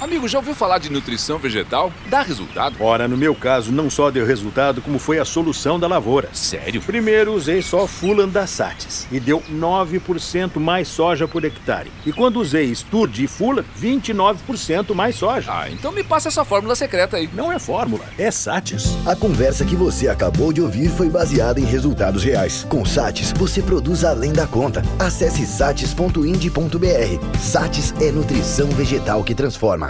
Amigo, 0.00 0.26
já 0.26 0.38
ouviu 0.38 0.54
falar 0.54 0.78
de 0.78 0.90
nutrição 0.90 1.38
vegetal? 1.38 1.92
Dá 2.06 2.22
resultado? 2.22 2.74
Ora, 2.80 3.06
no 3.06 3.18
meu 3.18 3.34
caso, 3.34 3.70
não 3.70 3.90
só 3.90 4.10
deu 4.10 4.24
resultado, 4.24 4.80
como 4.80 4.98
foi 4.98 5.18
a 5.18 5.26
solução 5.26 5.78
da 5.78 5.86
lavoura. 5.86 6.30
Sério? 6.32 6.80
Primeiro 6.80 7.34
usei 7.34 7.60
só 7.60 7.86
Fulan 7.86 8.26
da 8.26 8.46
Satis 8.46 9.06
e 9.12 9.20
deu 9.20 9.42
9% 9.52 10.58
mais 10.58 10.88
soja 10.88 11.28
por 11.28 11.44
hectare. 11.44 11.92
E 12.06 12.14
quando 12.14 12.40
usei 12.40 12.74
Sturge 12.74 13.24
e 13.24 13.26
Fulan, 13.26 13.62
29% 13.78 14.94
mais 14.94 15.16
soja. 15.16 15.52
Ah, 15.52 15.70
então 15.70 15.92
me 15.92 16.02
passa 16.02 16.28
essa 16.28 16.46
fórmula 16.46 16.74
secreta 16.74 17.18
aí. 17.18 17.28
Não 17.34 17.52
é 17.52 17.58
fórmula, 17.58 18.04
é 18.16 18.30
Satis. 18.30 18.96
A 19.06 19.14
conversa 19.14 19.66
que 19.66 19.76
você 19.76 20.08
acabou 20.08 20.50
de 20.50 20.62
ouvir 20.62 20.88
foi 20.88 21.10
baseada 21.10 21.60
em 21.60 21.64
resultados 21.66 22.24
reais. 22.24 22.64
Com 22.70 22.86
Satis, 22.86 23.34
você 23.36 23.60
produz 23.60 24.02
além 24.02 24.32
da 24.32 24.46
conta. 24.46 24.82
Acesse 24.98 25.44
satis.ind.br. 25.44 27.38
Satis 27.38 27.92
é 28.00 28.10
nutrição 28.10 28.68
vegetal 28.68 29.22
que 29.22 29.34
transforma. 29.34 29.89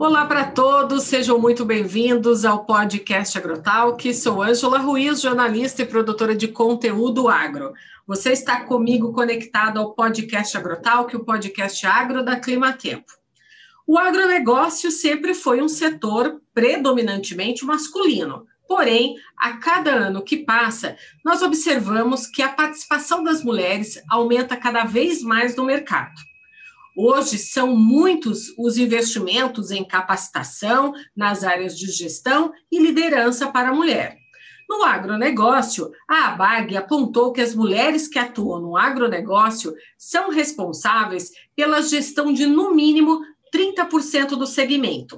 Olá 0.00 0.24
para 0.26 0.44
todos, 0.44 1.02
sejam 1.02 1.40
muito 1.40 1.64
bem-vindos 1.64 2.44
ao 2.44 2.64
podcast 2.64 3.36
Agrotalk. 3.36 4.14
Sou 4.14 4.40
Ângela 4.40 4.78
Ruiz, 4.78 5.20
jornalista 5.20 5.82
e 5.82 5.86
produtora 5.86 6.36
de 6.36 6.46
conteúdo 6.46 7.28
agro. 7.28 7.72
Você 8.06 8.30
está 8.30 8.60
comigo 8.60 9.12
conectado 9.12 9.80
ao 9.80 9.94
podcast 9.94 10.56
Agrotalk, 10.56 11.16
o 11.16 11.24
podcast 11.24 11.84
agro 11.84 12.24
da 12.24 12.38
Climatempo. 12.38 13.12
O 13.84 13.98
agronegócio 13.98 14.92
sempre 14.92 15.34
foi 15.34 15.60
um 15.60 15.68
setor 15.68 16.40
predominantemente 16.54 17.64
masculino. 17.64 18.46
Porém, 18.68 19.16
a 19.36 19.54
cada 19.56 19.90
ano 19.90 20.22
que 20.22 20.36
passa, 20.36 20.96
nós 21.24 21.42
observamos 21.42 22.28
que 22.28 22.40
a 22.40 22.50
participação 22.50 23.24
das 23.24 23.42
mulheres 23.42 24.00
aumenta 24.08 24.56
cada 24.56 24.84
vez 24.84 25.22
mais 25.22 25.56
no 25.56 25.64
mercado. 25.64 26.14
Hoje 27.00 27.38
são 27.38 27.76
muitos 27.76 28.52
os 28.58 28.76
investimentos 28.76 29.70
em 29.70 29.84
capacitação 29.84 30.92
nas 31.16 31.44
áreas 31.44 31.78
de 31.78 31.86
gestão 31.92 32.52
e 32.72 32.80
liderança 32.80 33.52
para 33.52 33.68
a 33.68 33.72
mulher. 33.72 34.18
No 34.68 34.82
agronegócio, 34.82 35.92
a 36.10 36.30
ABAG 36.30 36.76
apontou 36.76 37.32
que 37.32 37.40
as 37.40 37.54
mulheres 37.54 38.08
que 38.08 38.18
atuam 38.18 38.60
no 38.60 38.76
agronegócio 38.76 39.76
são 39.96 40.28
responsáveis 40.28 41.30
pela 41.54 41.80
gestão 41.82 42.32
de, 42.32 42.46
no 42.46 42.74
mínimo, 42.74 43.20
30% 43.54 44.30
do 44.30 44.44
segmento. 44.44 45.16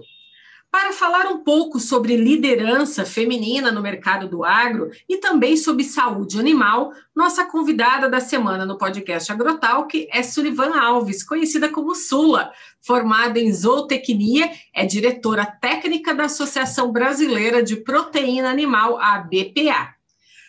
Para 0.70 0.92
falar 0.92 1.26
um 1.26 1.38
pouco 1.38 1.80
sobre 1.80 2.14
liderança 2.14 3.04
feminina 3.04 3.72
no 3.72 3.82
mercado 3.82 4.28
do 4.28 4.44
agro 4.44 4.90
e 5.08 5.16
também 5.16 5.56
sobre 5.56 5.82
saúde 5.82 6.38
animal, 6.38 6.92
nossa 7.14 7.44
convidada 7.44 8.08
da 8.08 8.20
semana 8.20 8.64
no 8.64 8.78
podcast 8.78 9.32
Agrotalk 9.32 10.06
é 10.12 10.22
Sullivan 10.22 10.78
Alves, 10.78 11.24
conhecida 11.24 11.68
como 11.68 11.96
Sula, 11.96 12.52
formada 12.80 13.40
em 13.40 13.52
zootecnia, 13.52 14.48
é 14.72 14.86
diretora 14.86 15.44
técnica 15.44 16.14
da 16.14 16.26
Associação 16.26 16.92
Brasileira 16.92 17.64
de 17.64 17.74
Proteína 17.74 18.48
Animal, 18.48 18.96
a 19.00 19.18
BPA. 19.18 19.96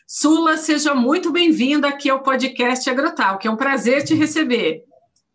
Sula, 0.05 0.55
seja 0.55 0.93
muito 0.93 1.31
bem-vinda 1.31 1.87
aqui 1.87 2.11
ao 2.11 2.21
podcast 2.21 2.87
Agrotalk, 2.87 3.47
é 3.47 3.49
um 3.49 3.57
prazer 3.57 4.03
te 4.03 4.13
receber. 4.13 4.83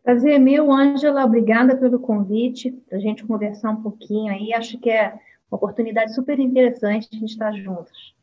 Prazer 0.07 0.35
é 0.35 0.39
meu, 0.39 0.71
Ângela. 0.71 1.25
Obrigada 1.25 1.77
pelo 1.77 1.99
convite, 1.99 2.71
para 2.89 2.97
a 2.97 3.01
gente 3.01 3.25
conversar 3.25 3.71
um 3.71 3.83
pouquinho 3.83 4.33
aí. 4.33 4.55
Acho 4.55 4.79
que 4.79 4.89
é 4.89 5.13
uma 5.51 5.57
oportunidade 5.57 6.15
super 6.15 6.39
interessante 6.39 7.09
a 7.13 7.17
gente 7.17 7.33
estar 7.33 7.53
juntos. 7.55 8.15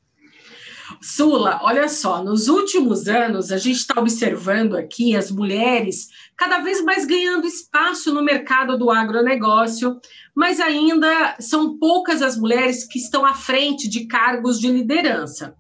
Sula, 1.01 1.59
olha 1.61 1.89
só, 1.89 2.23
nos 2.23 2.47
últimos 2.47 3.09
anos 3.09 3.51
a 3.51 3.57
gente 3.57 3.79
está 3.79 3.99
observando 3.99 4.77
aqui 4.77 5.13
as 5.13 5.29
mulheres 5.29 6.07
cada 6.37 6.59
vez 6.59 6.81
mais 6.81 7.05
ganhando 7.05 7.45
espaço 7.45 8.13
no 8.13 8.23
mercado 8.23 8.77
do 8.77 8.89
agronegócio, 8.89 9.99
mas 10.33 10.61
ainda 10.61 11.35
são 11.37 11.77
poucas 11.77 12.21
as 12.21 12.37
mulheres 12.37 12.85
que 12.85 12.97
estão 12.97 13.25
à 13.25 13.33
frente 13.33 13.89
de 13.89 14.05
cargos 14.05 14.57
de 14.57 14.71
liderança. 14.71 15.53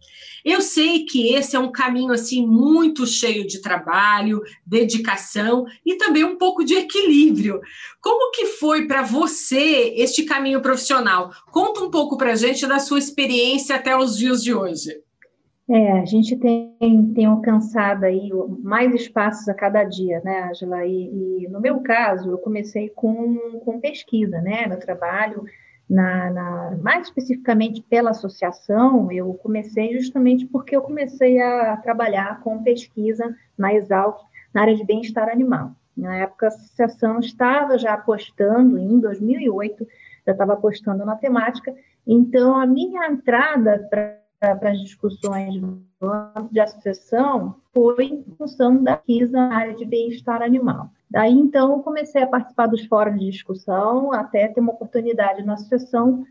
Eu 0.43 0.61
sei 0.61 1.05
que 1.05 1.33
esse 1.33 1.55
é 1.55 1.59
um 1.59 1.71
caminho 1.71 2.11
assim 2.11 2.45
muito 2.45 3.05
cheio 3.07 3.47
de 3.47 3.61
trabalho, 3.61 4.41
dedicação 4.65 5.65
e 5.85 5.95
também 5.95 6.23
um 6.23 6.37
pouco 6.37 6.65
de 6.65 6.73
equilíbrio. 6.73 7.61
Como 8.01 8.31
que 8.31 8.45
foi 8.47 8.85
para 8.87 9.03
você 9.03 9.93
este 9.95 10.23
caminho 10.23 10.61
profissional? 10.61 11.31
Conta 11.51 11.81
um 11.81 11.89
pouco 11.89 12.17
para 12.17 12.33
a 12.33 12.35
gente 12.35 12.67
da 12.67 12.79
sua 12.79 12.99
experiência 12.99 13.75
até 13.75 13.95
os 13.95 14.17
dias 14.17 14.43
de 14.43 14.53
hoje. 14.53 14.91
É, 15.69 15.99
a 15.99 16.05
gente 16.05 16.35
tem, 16.35 17.13
tem 17.15 17.25
alcançado 17.25 18.03
aí 18.03 18.29
mais 18.61 18.93
espaços 18.93 19.47
a 19.47 19.53
cada 19.53 19.85
dia, 19.85 20.21
né, 20.23 20.49
Angela? 20.49 20.85
E, 20.85 21.45
e 21.45 21.47
no 21.47 21.61
meu 21.61 21.79
caso, 21.79 22.29
eu 22.29 22.37
comecei 22.37 22.89
com, 22.89 23.61
com 23.63 23.79
pesquisa, 23.79 24.41
né? 24.41 24.67
Meu 24.67 24.77
trabalho 24.77 25.45
na, 25.93 26.31
na, 26.31 26.77
mais 26.81 27.05
especificamente 27.07 27.79
pela 27.83 28.09
associação, 28.09 29.11
eu 29.11 29.31
comecei 29.35 29.93
justamente 29.93 30.43
porque 30.47 30.75
eu 30.75 30.81
comecei 30.81 31.39
a 31.39 31.77
trabalhar 31.77 32.41
com 32.41 32.63
pesquisa 32.63 33.35
na 33.55 33.75
Exalc, 33.75 34.17
na 34.51 34.61
área 34.61 34.75
de 34.75 34.83
bem-estar 34.83 35.29
animal. 35.29 35.71
Na 35.95 36.15
época, 36.15 36.47
a 36.47 36.49
associação 36.49 37.19
estava 37.19 37.77
já 37.77 37.93
apostando, 37.93 38.79
em 38.79 38.99
2008, 38.99 39.87
já 40.25 40.31
estava 40.31 40.53
apostando 40.53 41.05
na 41.05 41.15
temática, 41.15 41.71
então 42.07 42.59
a 42.59 42.65
minha 42.65 43.07
entrada 43.07 43.87
para 43.87 44.17
as 44.43 44.81
discussões 44.81 45.61
de 46.51 46.59
associação 46.59 47.55
foi 47.73 48.05
em 48.05 48.23
função 48.37 48.83
da 48.83 48.97
pesquisa 48.97 49.31
na 49.31 49.55
área 49.55 49.75
de 49.75 49.85
bem-estar 49.85 50.41
animal. 50.41 50.89
Daí, 51.09 51.31
então, 51.31 51.81
comecei 51.81 52.23
a 52.23 52.27
participar 52.27 52.67
dos 52.67 52.85
fóruns 52.85 53.19
de 53.19 53.29
discussão, 53.29 54.11
até 54.11 54.47
ter 54.47 54.59
uma 54.59 54.73
oportunidade 54.73 55.43
na 55.43 55.53
associação, 55.53 56.25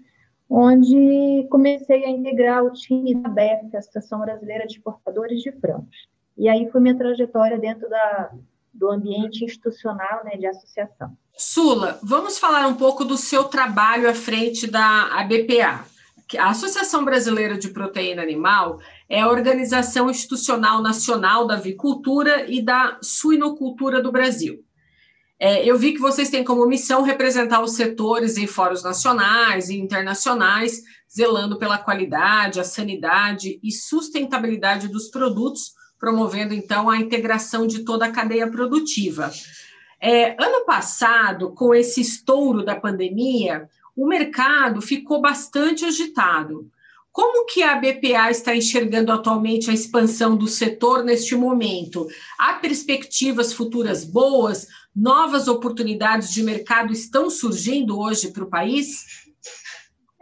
onde 0.49 1.47
comecei 1.51 2.05
a 2.05 2.11
integrar 2.11 2.65
o 2.65 2.73
time 2.73 3.15
da 3.15 3.29
BEF, 3.29 3.75
a 3.75 3.79
Associação 3.79 4.21
Brasileira 4.21 4.67
de 4.67 4.75
Exportadores 4.75 5.41
de 5.41 5.53
Frangos. 5.53 6.09
E 6.37 6.49
aí 6.49 6.69
foi 6.71 6.81
minha 6.81 6.97
trajetória 6.97 7.59
dentro 7.59 7.89
da, 7.89 8.33
do 8.73 8.91
ambiente 8.91 9.45
institucional 9.45 10.25
né, 10.25 10.37
de 10.37 10.47
associação. 10.47 11.17
Sula, 11.37 11.99
vamos 12.03 12.39
falar 12.39 12.67
um 12.67 12.75
pouco 12.75 13.05
do 13.05 13.17
seu 13.17 13.45
trabalho 13.45 14.09
à 14.09 14.15
frente 14.15 14.71
da 14.71 15.19
ABPA. 15.19 15.92
A 16.39 16.51
Associação 16.51 17.05
Brasileira 17.05 17.59
de 17.59 17.69
Proteína 17.69 18.23
Animal 18.23 18.81
é 19.09 19.21
a 19.21 19.29
organização 19.29 20.11
institucional 20.11 20.83
nacional 20.83 21.47
da 21.47 21.55
avicultura 21.55 22.51
e 22.51 22.63
da 22.63 22.99
suinocultura 23.03 24.03
do 24.03 24.13
Brasil. 24.13 24.65
É, 25.39 25.65
eu 25.65 25.77
vi 25.77 25.93
que 25.93 25.99
vocês 25.99 26.31
têm 26.31 26.45
como 26.45 26.67
missão 26.67 27.03
representar 27.03 27.61
os 27.61 27.73
setores 27.73 28.37
em 28.37 28.47
fóruns 28.47 28.83
nacionais 28.83 29.71
e 29.71 29.77
internacionais, 29.77 30.83
zelando 31.13 31.59
pela 31.59 31.79
qualidade, 31.79 32.61
a 32.61 32.65
sanidade 32.65 33.59
e 33.63 33.73
sustentabilidade 33.73 34.87
dos 34.87 35.09
produtos, 35.09 35.73
promovendo 35.99 36.55
então 36.55 36.89
a 36.89 36.97
integração 36.97 37.67
de 37.67 37.85
toda 37.85 38.07
a 38.07 38.13
cadeia 38.13 38.49
produtiva. 38.49 39.33
É, 40.01 40.37
ano 40.43 40.65
passado, 40.65 41.53
com 41.53 41.75
esse 41.75 42.01
estouro 42.01 42.65
da 42.65 42.75
pandemia, 42.75 43.69
o 43.97 44.07
mercado 44.07 44.81
ficou 44.81 45.21
bastante 45.21 45.85
agitado. 45.85 46.71
Como 47.13 47.45
que 47.45 47.63
a 47.63 47.77
BPA 47.77 48.31
está 48.31 48.57
enxergando 48.57 49.13
atualmente 49.13 49.71
a 49.71 49.75
expansão 49.75 50.35
do 50.35 50.49
setor 50.49 51.05
neste 51.05 51.37
momento? 51.37 52.09
Há 52.39 52.55
perspectivas 52.55 53.53
futuras 53.53 54.03
boas? 54.03 54.67
Novas 54.97 55.47
oportunidades 55.47 56.33
de 56.33 56.43
mercado 56.43 56.91
estão 56.91 57.29
surgindo 57.29 57.99
hoje 57.99 58.33
para 58.33 58.45
o 58.45 58.49
país? 58.49 59.31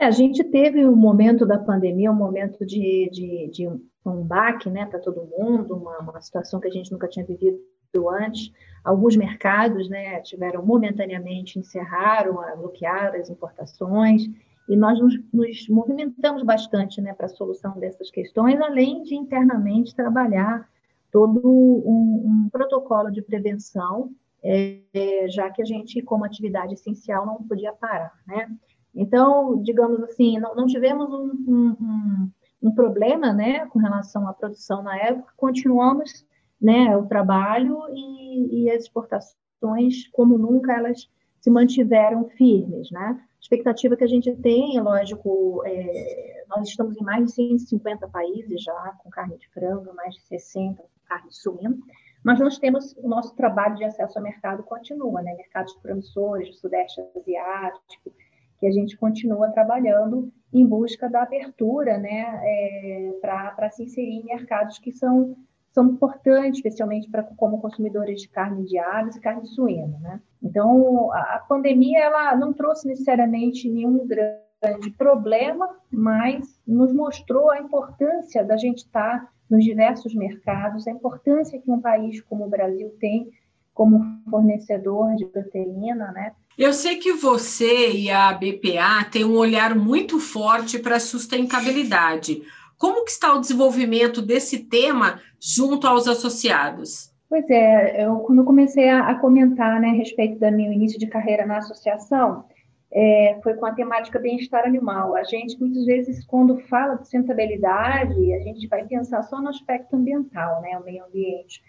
É, 0.01 0.07
a 0.07 0.11
gente 0.11 0.43
teve 0.43 0.85
um 0.85 0.97
momento 0.97 1.47
da 1.47 1.59
pandemia, 1.59 2.11
um 2.11 2.15
momento 2.15 2.67
de, 2.67 3.09
de, 3.13 3.51
de 3.53 3.69
um 4.05 4.25
baque 4.25 4.69
né, 4.69 4.87
para 4.87 4.99
todo 4.99 5.29
mundo, 5.39 5.77
uma, 5.77 5.99
uma 5.99 6.21
situação 6.21 6.59
que 6.59 6.67
a 6.67 6.73
gente 6.73 6.91
nunca 6.91 7.07
tinha 7.07 7.25
vivido 7.25 7.61
antes. 8.09 8.51
Alguns 8.85 9.17
mercados 9.17 9.89
né, 9.89 10.21
tiveram 10.21 10.65
momentaneamente, 10.65 11.59
encerraram, 11.59 12.39
bloquearam 12.57 13.21
as 13.21 13.29
importações 13.29 14.29
e 14.69 14.77
nós 14.77 14.99
nos, 15.01 15.15
nos 15.33 15.69
movimentamos 15.69 16.43
bastante 16.43 17.01
né, 17.01 17.13
para 17.13 17.27
a 17.27 17.31
solução 17.31 17.79
dessas 17.79 18.11
questões, 18.11 18.61
além 18.61 19.03
de 19.03 19.15
internamente 19.15 19.95
trabalhar 19.95 20.69
todo 21.11 21.41
um, 21.45 22.45
um 22.45 22.49
protocolo 22.51 23.11
de 23.11 23.21
prevenção, 23.21 24.13
é, 24.43 25.27
já 25.29 25.51
que 25.51 25.61
a 25.61 25.65
gente, 25.65 26.01
como 26.03 26.25
atividade 26.25 26.75
essencial, 26.75 27.27
não 27.27 27.43
podia 27.43 27.73
parar. 27.73 28.13
Né? 28.27 28.49
Então, 28.95 29.61
digamos 29.63 30.03
assim, 30.03 30.39
não, 30.39 30.55
não 30.55 30.67
tivemos 30.67 31.13
um, 31.13 31.33
um, 31.49 32.31
um, 32.63 32.75
problema 32.75 33.33
né, 33.33 33.67
com 33.67 33.79
relação 33.79 34.29
à 34.29 34.33
produção 34.33 34.83
na 34.83 34.97
época, 34.97 35.33
continuamos 35.37 36.25
né, 36.61 36.97
o 36.97 37.07
trabalho 37.07 37.79
e, 37.93 38.65
e 38.65 38.71
as 38.71 38.83
exportações, 38.83 40.09
como 40.13 40.37
nunca, 40.37 40.73
elas 40.73 41.09
se 41.41 41.51
mantiveram 41.51 42.29
firmes. 42.29 42.91
Né? 42.91 43.21
expectativa 43.41 43.97
que 43.97 44.05
a 44.05 44.09
gente 44.09 44.35
tem, 44.37 44.77
é 44.77 44.83
lógico, 44.83 45.63
é, 45.65 46.45
nós 46.49 46.69
estamos 46.69 46.97
em 46.97 47.03
mais 47.03 47.27
de 47.27 47.33
150 47.33 48.07
países 48.09 48.63
já 48.63 48.95
com 49.03 49.09
carne 49.11 49.39
de 49.39 49.49
frango, 49.49 49.95
mais 49.95 50.15
de 50.15 50.23
60 50.23 50.83
com 50.83 50.89
carne 51.09 51.29
de 51.29 51.37
suíno, 51.37 51.79
Mas 52.23 52.39
nós 52.39 52.59
temos 52.59 52.95
o 52.99 53.09
nosso 53.09 53.35
trabalho 53.35 53.77
de 53.77 53.85
acesso 53.85 54.19
ao 54.19 54.23
mercado 54.23 54.63
continua, 54.63 55.23
né? 55.23 55.35
Mercados 55.35 55.73
promissores 55.75 56.61
Sudeste 56.61 57.01
Asiático, 57.17 58.13
que 58.59 58.67
a 58.67 58.71
gente 58.71 58.97
continua 58.97 59.51
trabalhando 59.51 60.31
em 60.53 60.67
busca 60.67 61.09
da 61.09 61.23
abertura, 61.23 61.97
né? 61.97 62.41
É, 62.45 63.19
para 63.21 63.71
se 63.71 63.85
inserir 63.85 64.21
em 64.21 64.25
mercados 64.25 64.79
que 64.79 64.93
são 64.93 65.35
são 65.73 65.87
importantes, 65.87 66.59
especialmente 66.59 67.09
para 67.09 67.23
como 67.23 67.61
consumidores 67.61 68.23
de 68.23 68.29
carne 68.29 68.65
de 68.65 68.79
aves 68.79 69.17
e 69.17 69.21
carne 69.21 69.47
suína, 69.47 69.99
né? 70.01 70.21
Então, 70.43 71.13
a, 71.13 71.45
pandemia 71.49 72.01
ela 72.01 72.37
não 72.37 72.53
trouxe 72.53 72.89
necessariamente 72.89 73.69
nenhum 73.69 74.07
grande 74.07 74.91
problema, 74.97 75.69
mas 75.91 76.61
nos 76.67 76.93
mostrou 76.93 77.51
a 77.51 77.61
importância 77.61 78.45
da 78.45 78.57
gente 78.57 78.79
estar 78.79 79.31
nos 79.49 79.65
diversos 79.65 80.15
mercados, 80.15 80.87
a 80.87 80.91
importância 80.91 81.61
que 81.61 81.71
um 81.71 81.81
país 81.81 82.21
como 82.23 82.47
o 82.47 82.51
Brasil 82.51 82.95
tem 83.01 83.31
como 83.73 84.21
fornecedor 84.29 85.15
de 85.17 85.27
proteína, 85.27 86.13
né? 86.13 86.33
Eu 86.59 86.73
sei 86.75 86.97
que 86.97 87.15
você 87.15 87.91
e 87.93 88.11
a 88.11 88.33
BPA 88.33 89.05
têm 89.11 89.25
um 89.25 89.37
olhar 89.37 89.75
muito 89.75 90.21
forte 90.21 90.79
para 90.79 90.97
a 90.97 91.01
sustentabilidade. 91.01 92.43
Como 92.81 93.05
que 93.05 93.11
está 93.11 93.35
o 93.35 93.41
desenvolvimento 93.41 94.23
desse 94.23 94.65
tema 94.65 95.21
junto 95.39 95.87
aos 95.87 96.09
associados? 96.09 97.15
Pois 97.29 97.45
é, 97.51 98.07
eu 98.07 98.21
quando 98.21 98.43
comecei 98.43 98.89
a, 98.89 99.11
a 99.11 99.15
comentar 99.17 99.79
né, 99.79 99.91
a 99.91 99.93
respeito 99.93 100.41
do 100.41 100.51
meu 100.51 100.73
início 100.73 100.99
de 100.99 101.07
carreira 101.07 101.45
na 101.45 101.59
associação, 101.59 102.47
é, 102.91 103.39
foi 103.43 103.53
com 103.53 103.67
a 103.67 103.75
temática 103.75 104.19
bem-estar 104.19 104.65
animal. 104.65 105.15
A 105.15 105.23
gente, 105.25 105.61
muitas 105.61 105.85
vezes, 105.85 106.25
quando 106.25 106.59
fala 106.69 106.95
de 106.95 107.03
sustentabilidade, 107.03 108.33
a 108.33 108.41
gente 108.41 108.67
vai 108.67 108.87
pensar 108.87 109.25
só 109.25 109.43
no 109.43 109.51
aspecto 109.51 109.95
ambiental, 109.95 110.63
né, 110.63 110.79
o 110.79 110.83
meio 110.83 111.05
ambiente, 111.05 111.63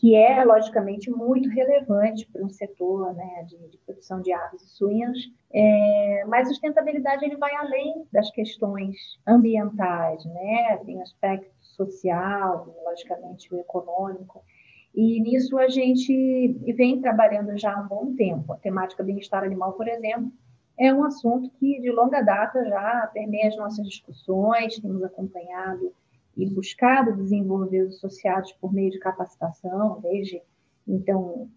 que 0.00 0.14
é, 0.14 0.42
logicamente, 0.46 1.10
muito 1.10 1.50
relevante 1.50 2.26
para 2.32 2.42
um 2.42 2.48
setor 2.48 3.12
né, 3.12 3.44
de, 3.46 3.58
de, 3.68 3.76
produção 3.84 4.22
de 4.22 4.32
aves 4.32 4.62
e 4.62 4.68
suínos, 4.70 5.30
é, 5.52 6.24
mas 6.26 6.48
sustentabilidade 6.48 7.22
ele 7.22 7.36
vai 7.36 7.54
além 7.56 8.06
das 8.10 8.30
questões 8.30 8.96
ambientais, 9.26 10.24
né, 10.24 10.78
tem 10.86 11.02
aspecto 11.02 11.50
social, 11.60 12.74
logicamente, 12.82 13.54
o 13.54 13.58
econômico, 13.58 14.42
e 14.94 15.20
nisso 15.20 15.58
a 15.58 15.68
gente 15.68 16.48
vem 16.74 17.02
trabalhando 17.02 17.56
já 17.58 17.74
há 17.74 17.80
um 17.80 17.86
bom 17.86 18.14
tempo. 18.16 18.54
A 18.54 18.56
temática 18.56 19.04
bem-estar 19.04 19.44
animal, 19.44 19.74
por 19.74 19.86
exemplo, 19.86 20.32
é 20.78 20.92
um 20.94 21.04
assunto 21.04 21.50
que 21.60 21.78
de 21.78 21.90
longa 21.90 22.22
data 22.22 22.64
já 22.64 23.10
permeia 23.12 23.48
as 23.48 23.56
nossas 23.56 23.86
discussões, 23.86 24.80
temos 24.80 25.02
acompanhado 25.04 25.92
e 26.36 26.46
buscado 26.48 27.16
desenvolver 27.16 27.82
os 27.82 27.96
associados 27.96 28.52
por 28.52 28.72
meio 28.72 28.90
de 28.90 28.98
capacitação, 28.98 30.00
desde 30.00 30.42
então, 30.86 31.48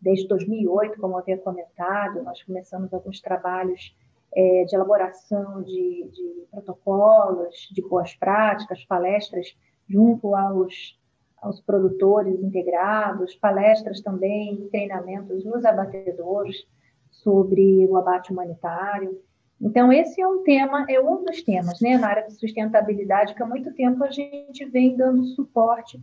desde 0.00 0.26
2008, 0.28 0.98
como 0.98 1.14
eu 1.14 1.18
havia 1.18 1.38
comentado, 1.38 2.22
nós 2.22 2.42
começamos 2.42 2.92
alguns 2.94 3.20
trabalhos 3.20 3.94
é, 4.34 4.64
de 4.64 4.74
elaboração 4.74 5.62
de, 5.62 6.08
de, 6.12 6.46
protocolos, 6.50 7.68
de 7.72 7.82
boas 7.82 8.14
práticas, 8.14 8.84
palestras 8.84 9.56
junto 9.88 10.34
aos, 10.34 10.98
aos 11.38 11.60
produtores 11.60 12.40
integrados, 12.42 13.34
palestras 13.34 14.00
também, 14.00 14.68
treinamentos 14.70 15.44
nos 15.44 15.64
abatedores, 15.64 16.66
sobre 17.10 17.86
o 17.86 17.96
abate 17.96 18.32
humanitário. 18.32 19.20
Então, 19.60 19.92
esse 19.92 20.20
é 20.20 20.26
um 20.26 20.42
tema, 20.42 20.86
é 20.88 20.98
um 20.98 21.22
dos 21.22 21.42
temas, 21.42 21.80
né, 21.80 21.98
na 21.98 22.08
área 22.08 22.26
de 22.26 22.32
sustentabilidade, 22.32 23.34
que 23.34 23.42
há 23.42 23.46
muito 23.46 23.72
tempo 23.74 24.02
a 24.02 24.10
gente 24.10 24.64
vem 24.64 24.96
dando 24.96 25.22
suporte 25.24 26.00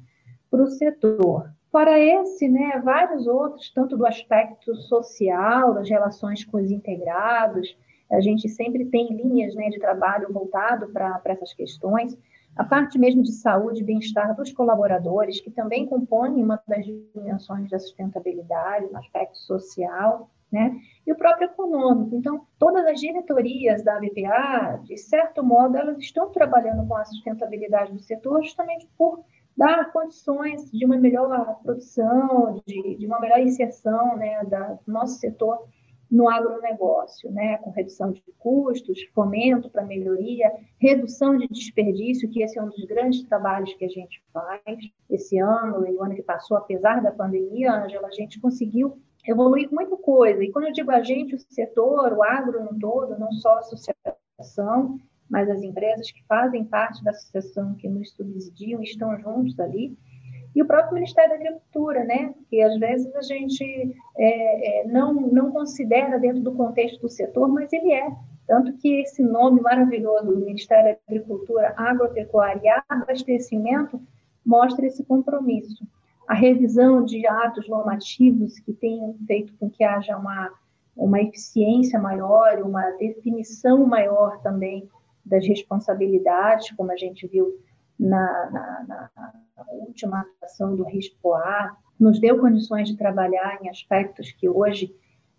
para 0.49 0.61
o 0.61 0.67
setor. 0.67 1.51
Fora 1.71 1.99
esse, 1.99 2.47
né, 2.47 2.79
vários 2.83 3.25
outros, 3.25 3.71
tanto 3.71 3.97
do 3.97 4.05
aspecto 4.05 4.75
social, 4.75 5.73
das 5.73 5.89
relações 5.89 6.45
com 6.45 6.57
os 6.57 6.71
integrados, 6.71 7.75
a 8.11 8.21
gente 8.21 8.47
sempre 8.47 8.85
tem 8.85 9.13
linhas 9.13 9.53
né, 9.55 9.69
de 9.69 9.79
trabalho 9.79 10.31
voltado 10.31 10.87
para 10.89 11.21
essas 11.25 11.53
questões, 11.53 12.17
a 12.55 12.63
parte 12.63 12.97
mesmo 12.97 13.21
de 13.21 13.31
saúde 13.33 13.81
e 13.81 13.85
bem-estar 13.85 14.35
dos 14.35 14.51
colaboradores, 14.51 15.41
que 15.41 15.51
também 15.51 15.85
compõem 15.85 16.41
uma 16.41 16.61
das 16.67 16.85
dimensões 16.85 17.69
da 17.69 17.77
sustentabilidade, 17.77 18.91
no 18.91 18.97
aspecto 18.97 19.37
social, 19.37 20.29
né? 20.51 20.79
E 21.05 21.11
o 21.11 21.15
próprio 21.15 21.45
econômico. 21.45 22.15
Então, 22.15 22.45
todas 22.57 22.85
as 22.85 22.99
diretorias 22.99 23.83
da 23.83 23.99
BPA, 23.99 24.79
de 24.83 24.97
certo 24.97 25.43
modo, 25.43 25.77
elas 25.77 25.97
estão 25.99 26.29
trabalhando 26.29 26.87
com 26.87 26.95
a 26.95 27.05
sustentabilidade 27.05 27.93
do 27.93 27.99
setor 27.99 28.43
justamente 28.43 28.87
por 28.97 29.23
dar 29.55 29.91
condições 29.91 30.69
de 30.71 30.85
uma 30.85 30.97
melhor 30.97 31.59
produção, 31.63 32.61
de, 32.65 32.95
de 32.95 33.07
uma 33.07 33.19
melhor 33.19 33.39
inserção 33.39 34.15
né, 34.15 34.43
da, 34.45 34.73
do 34.73 34.91
nosso 34.91 35.19
setor 35.19 35.67
no 36.09 36.29
agronegócio, 36.29 37.29
né, 37.31 37.57
com 37.57 37.69
redução 37.71 38.11
de 38.11 38.23
custos, 38.39 39.03
fomento 39.13 39.69
para 39.69 39.83
melhoria, 39.83 40.53
redução 40.79 41.37
de 41.37 41.47
desperdício, 41.47 42.29
que 42.29 42.41
esse 42.41 42.57
é 42.57 42.63
um 42.63 42.69
dos 42.69 42.85
grandes 42.85 43.23
trabalhos 43.23 43.73
que 43.73 43.83
a 43.83 43.89
gente 43.89 44.23
faz 44.31 44.61
esse 45.09 45.37
ano 45.37 45.85
e 45.85 45.95
o 45.95 46.03
ano 46.03 46.15
que 46.15 46.23
passou, 46.23 46.55
apesar 46.55 47.01
da 47.01 47.11
pandemia, 47.11 47.73
Angela, 47.73 48.07
a 48.07 48.11
gente 48.11 48.39
conseguiu 48.39 48.97
evoluir 49.27 49.69
muita 49.71 49.97
coisa. 49.97 50.43
E 50.43 50.51
quando 50.51 50.65
eu 50.65 50.73
digo 50.73 50.91
a 50.91 51.01
gente, 51.03 51.35
o 51.35 51.39
setor, 51.39 52.13
o 52.13 52.23
agro 52.23 52.63
no 52.63 52.79
todo, 52.79 53.19
não 53.19 53.31
só 53.33 53.55
a 53.55 53.59
associação, 53.59 54.99
mas 55.29 55.49
as 55.49 55.61
empresas 55.61 56.09
que 56.11 56.23
fazem 56.25 56.63
parte 56.63 57.03
da 57.03 57.11
associação, 57.11 57.75
que 57.75 57.89
nos 57.89 58.11
subsidiam, 58.11 58.81
estão 58.81 59.19
juntos 59.19 59.59
ali, 59.59 59.97
e 60.55 60.61
o 60.61 60.65
próprio 60.65 60.95
Ministério 60.95 61.29
da 61.31 61.35
Agricultura, 61.35 62.03
né, 62.03 62.33
que 62.49 62.61
às 62.61 62.77
vezes 62.79 63.13
a 63.15 63.21
gente 63.21 63.95
é, 64.17 64.81
é, 64.81 64.87
não, 64.87 65.13
não 65.13 65.51
considera 65.51 66.17
dentro 66.17 66.41
do 66.41 66.53
contexto 66.53 67.01
do 67.01 67.09
setor, 67.09 67.47
mas 67.49 67.71
ele 67.71 67.93
é. 67.93 68.09
Tanto 68.47 68.73
que 68.77 69.01
esse 69.01 69.21
nome 69.21 69.61
maravilhoso 69.61 70.25
do 70.25 70.37
Ministério 70.37 70.95
da 70.95 70.99
Agricultura, 71.07 71.73
Agropecuária 71.77 72.61
e 72.63 72.83
Abastecimento 72.89 74.01
mostra 74.43 74.87
esse 74.87 75.03
compromisso 75.03 75.85
a 76.27 76.33
revisão 76.33 77.05
de 77.05 77.25
atos 77.25 77.67
normativos 77.69 78.59
que 78.59 78.73
tenham 78.73 79.15
feito 79.25 79.53
com 79.57 79.69
que 79.69 79.83
haja 79.83 80.17
uma, 80.17 80.51
uma 80.95 81.21
eficiência 81.21 81.97
maior, 81.97 82.61
uma 82.61 82.91
definição 82.97 83.85
maior 83.85 84.41
também 84.41 84.89
das 85.25 85.47
responsabilidades, 85.47 86.71
como 86.75 86.91
a 86.91 86.97
gente 86.97 87.25
viu 87.27 87.57
na, 87.97 88.85
na, 88.87 89.09
na 89.17 89.65
última 89.71 90.25
ação 90.41 90.75
do 90.75 90.83
RISPOA, 90.83 91.75
nos 91.99 92.19
deu 92.19 92.39
condições 92.39 92.89
de 92.89 92.97
trabalhar 92.97 93.59
em 93.61 93.69
aspectos 93.69 94.31
que 94.31 94.47
hoje 94.47 94.93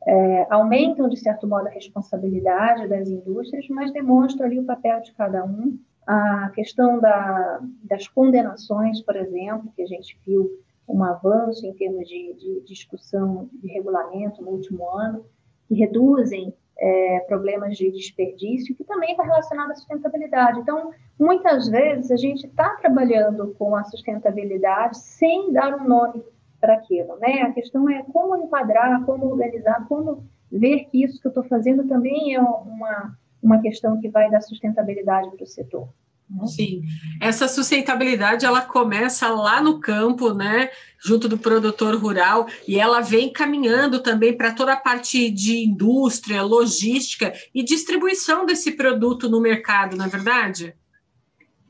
é, 0.07 0.47
aumentam, 0.51 1.09
de 1.09 1.19
certo 1.19 1.47
modo, 1.47 1.69
a 1.69 1.71
responsabilidade 1.71 2.89
das 2.89 3.09
indústrias, 3.09 3.67
mas 3.69 3.93
demonstram 3.93 4.47
ali 4.47 4.59
o 4.59 4.65
papel 4.65 5.01
de 5.03 5.13
cada 5.13 5.45
um. 5.45 5.79
A 6.07 6.51
questão 6.55 6.99
da, 6.99 7.61
das 7.85 8.09
condenações, 8.09 9.03
por 9.03 9.15
exemplo, 9.17 9.71
que 9.77 9.83
a 9.83 9.87
gente 9.87 10.19
viu 10.27 10.49
um 10.89 11.05
avanço 11.05 11.67
em 11.67 11.75
termos 11.75 12.09
de, 12.09 12.35
de 12.35 12.61
discussão 12.65 13.49
de 13.53 13.69
regulamento 13.69 14.43
no 14.43 14.53
último 14.53 14.89
ano, 14.89 15.25
que 15.67 15.75
reduzem 15.75 16.55
é, 16.81 17.21
problemas 17.21 17.77
de 17.77 17.91
desperdício, 17.91 18.75
que 18.75 18.85
também 18.85 19.11
está 19.11 19.25
relacionado 19.25 19.73
à 19.73 19.75
sustentabilidade. 19.75 20.61
Então, 20.61 20.93
muitas 21.19 21.69
vezes 21.69 22.11
a 22.11 22.17
gente 22.17 22.47
está 22.47 22.77
trabalhando 22.77 23.55
com 23.59 23.75
a 23.75 23.85
sustentabilidade 23.85 24.97
sem 24.99 25.53
dar 25.53 25.75
um 25.75 25.87
nome 25.87 26.25
para 26.61 26.75
aquilo, 26.75 27.17
né? 27.19 27.43
A 27.43 27.53
questão 27.53 27.89
é 27.89 28.03
como 28.13 28.37
enquadrar, 28.37 29.05
como 29.05 29.27
organizar, 29.27 29.87
como 29.89 30.25
ver 30.51 30.85
que 30.87 31.05
isso 31.05 31.21
que 31.21 31.27
eu 31.27 31.31
estou 31.31 31.45
fazendo 31.45 31.87
também 31.87 32.35
é 32.35 32.41
uma, 32.41 33.17
uma 33.43 33.61
questão 33.61 34.01
que 34.01 34.09
vai 34.09 34.31
dar 34.31 34.41
sustentabilidade 34.41 35.31
para 35.31 35.45
o 35.45 35.47
setor. 35.47 35.89
Né? 36.31 36.47
Sim, 36.47 36.83
essa 37.21 37.49
sustentabilidade 37.49 38.45
ela 38.45 38.61
começa 38.61 39.29
lá 39.31 39.63
no 39.63 39.81
campo, 39.81 40.35
né, 40.35 40.69
junto 41.03 41.29
do 41.29 41.39
produtor 41.39 41.95
rural, 41.97 42.47
e 42.67 42.79
ela 42.79 43.01
vem 43.01 43.33
caminhando 43.33 44.03
também 44.03 44.37
para 44.37 44.53
toda 44.53 44.75
a 44.75 44.77
parte 44.77 45.31
de 45.31 45.65
indústria, 45.65 46.43
logística 46.43 47.33
e 47.55 47.65
distribuição 47.65 48.45
desse 48.45 48.73
produto 48.73 49.29
no 49.29 49.41
mercado, 49.41 49.97
não 49.97 50.05
é 50.05 50.09
verdade? 50.09 50.75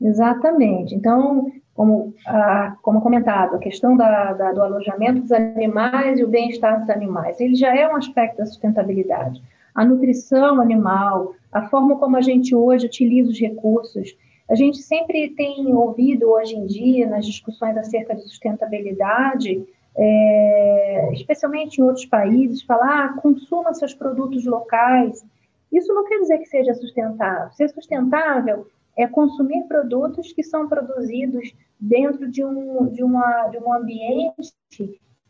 Exatamente. 0.01 0.95
Então, 0.95 1.51
como, 1.73 2.13
ah, 2.27 2.75
como 2.81 3.01
comentado, 3.01 3.55
a 3.55 3.59
questão 3.59 3.95
da, 3.95 4.33
da, 4.33 4.51
do 4.51 4.61
alojamento 4.61 5.21
dos 5.21 5.31
animais 5.31 6.19
e 6.19 6.23
o 6.23 6.27
bem-estar 6.27 6.79
dos 6.79 6.89
animais, 6.89 7.39
ele 7.39 7.55
já 7.55 7.73
é 7.73 7.87
um 7.87 7.95
aspecto 7.95 8.37
da 8.37 8.45
sustentabilidade. 8.45 9.41
A 9.73 9.85
nutrição 9.85 10.59
animal, 10.59 11.35
a 11.51 11.69
forma 11.69 11.97
como 11.97 12.17
a 12.17 12.21
gente 12.21 12.53
hoje 12.53 12.85
utiliza 12.85 13.29
os 13.29 13.39
recursos, 13.39 14.15
a 14.49 14.55
gente 14.55 14.79
sempre 14.79 15.29
tem 15.35 15.73
ouvido 15.73 16.29
hoje 16.29 16.55
em 16.55 16.65
dia, 16.65 17.07
nas 17.07 17.25
discussões 17.25 17.77
acerca 17.77 18.15
de 18.15 18.23
sustentabilidade, 18.23 19.63
é, 19.95 21.09
especialmente 21.13 21.79
em 21.79 21.83
outros 21.83 22.05
países, 22.05 22.63
falar, 22.63 23.05
ah, 23.05 23.21
consuma 23.21 23.73
seus 23.73 23.93
produtos 23.93 24.45
locais. 24.45 25.23
Isso 25.71 25.93
não 25.93 26.03
quer 26.05 26.19
dizer 26.19 26.39
que 26.39 26.45
seja 26.45 26.73
sustentável. 26.73 27.51
Ser 27.51 27.69
sustentável 27.69 28.67
é 28.97 29.07
consumir 29.07 29.63
produtos 29.67 30.33
que 30.33 30.43
são 30.43 30.67
produzidos 30.67 31.53
dentro 31.79 32.29
de 32.29 32.43
um, 32.43 32.87
de 32.87 33.03
uma, 33.03 33.49
de 33.49 33.57
um 33.59 33.71
ambiente 33.71 34.51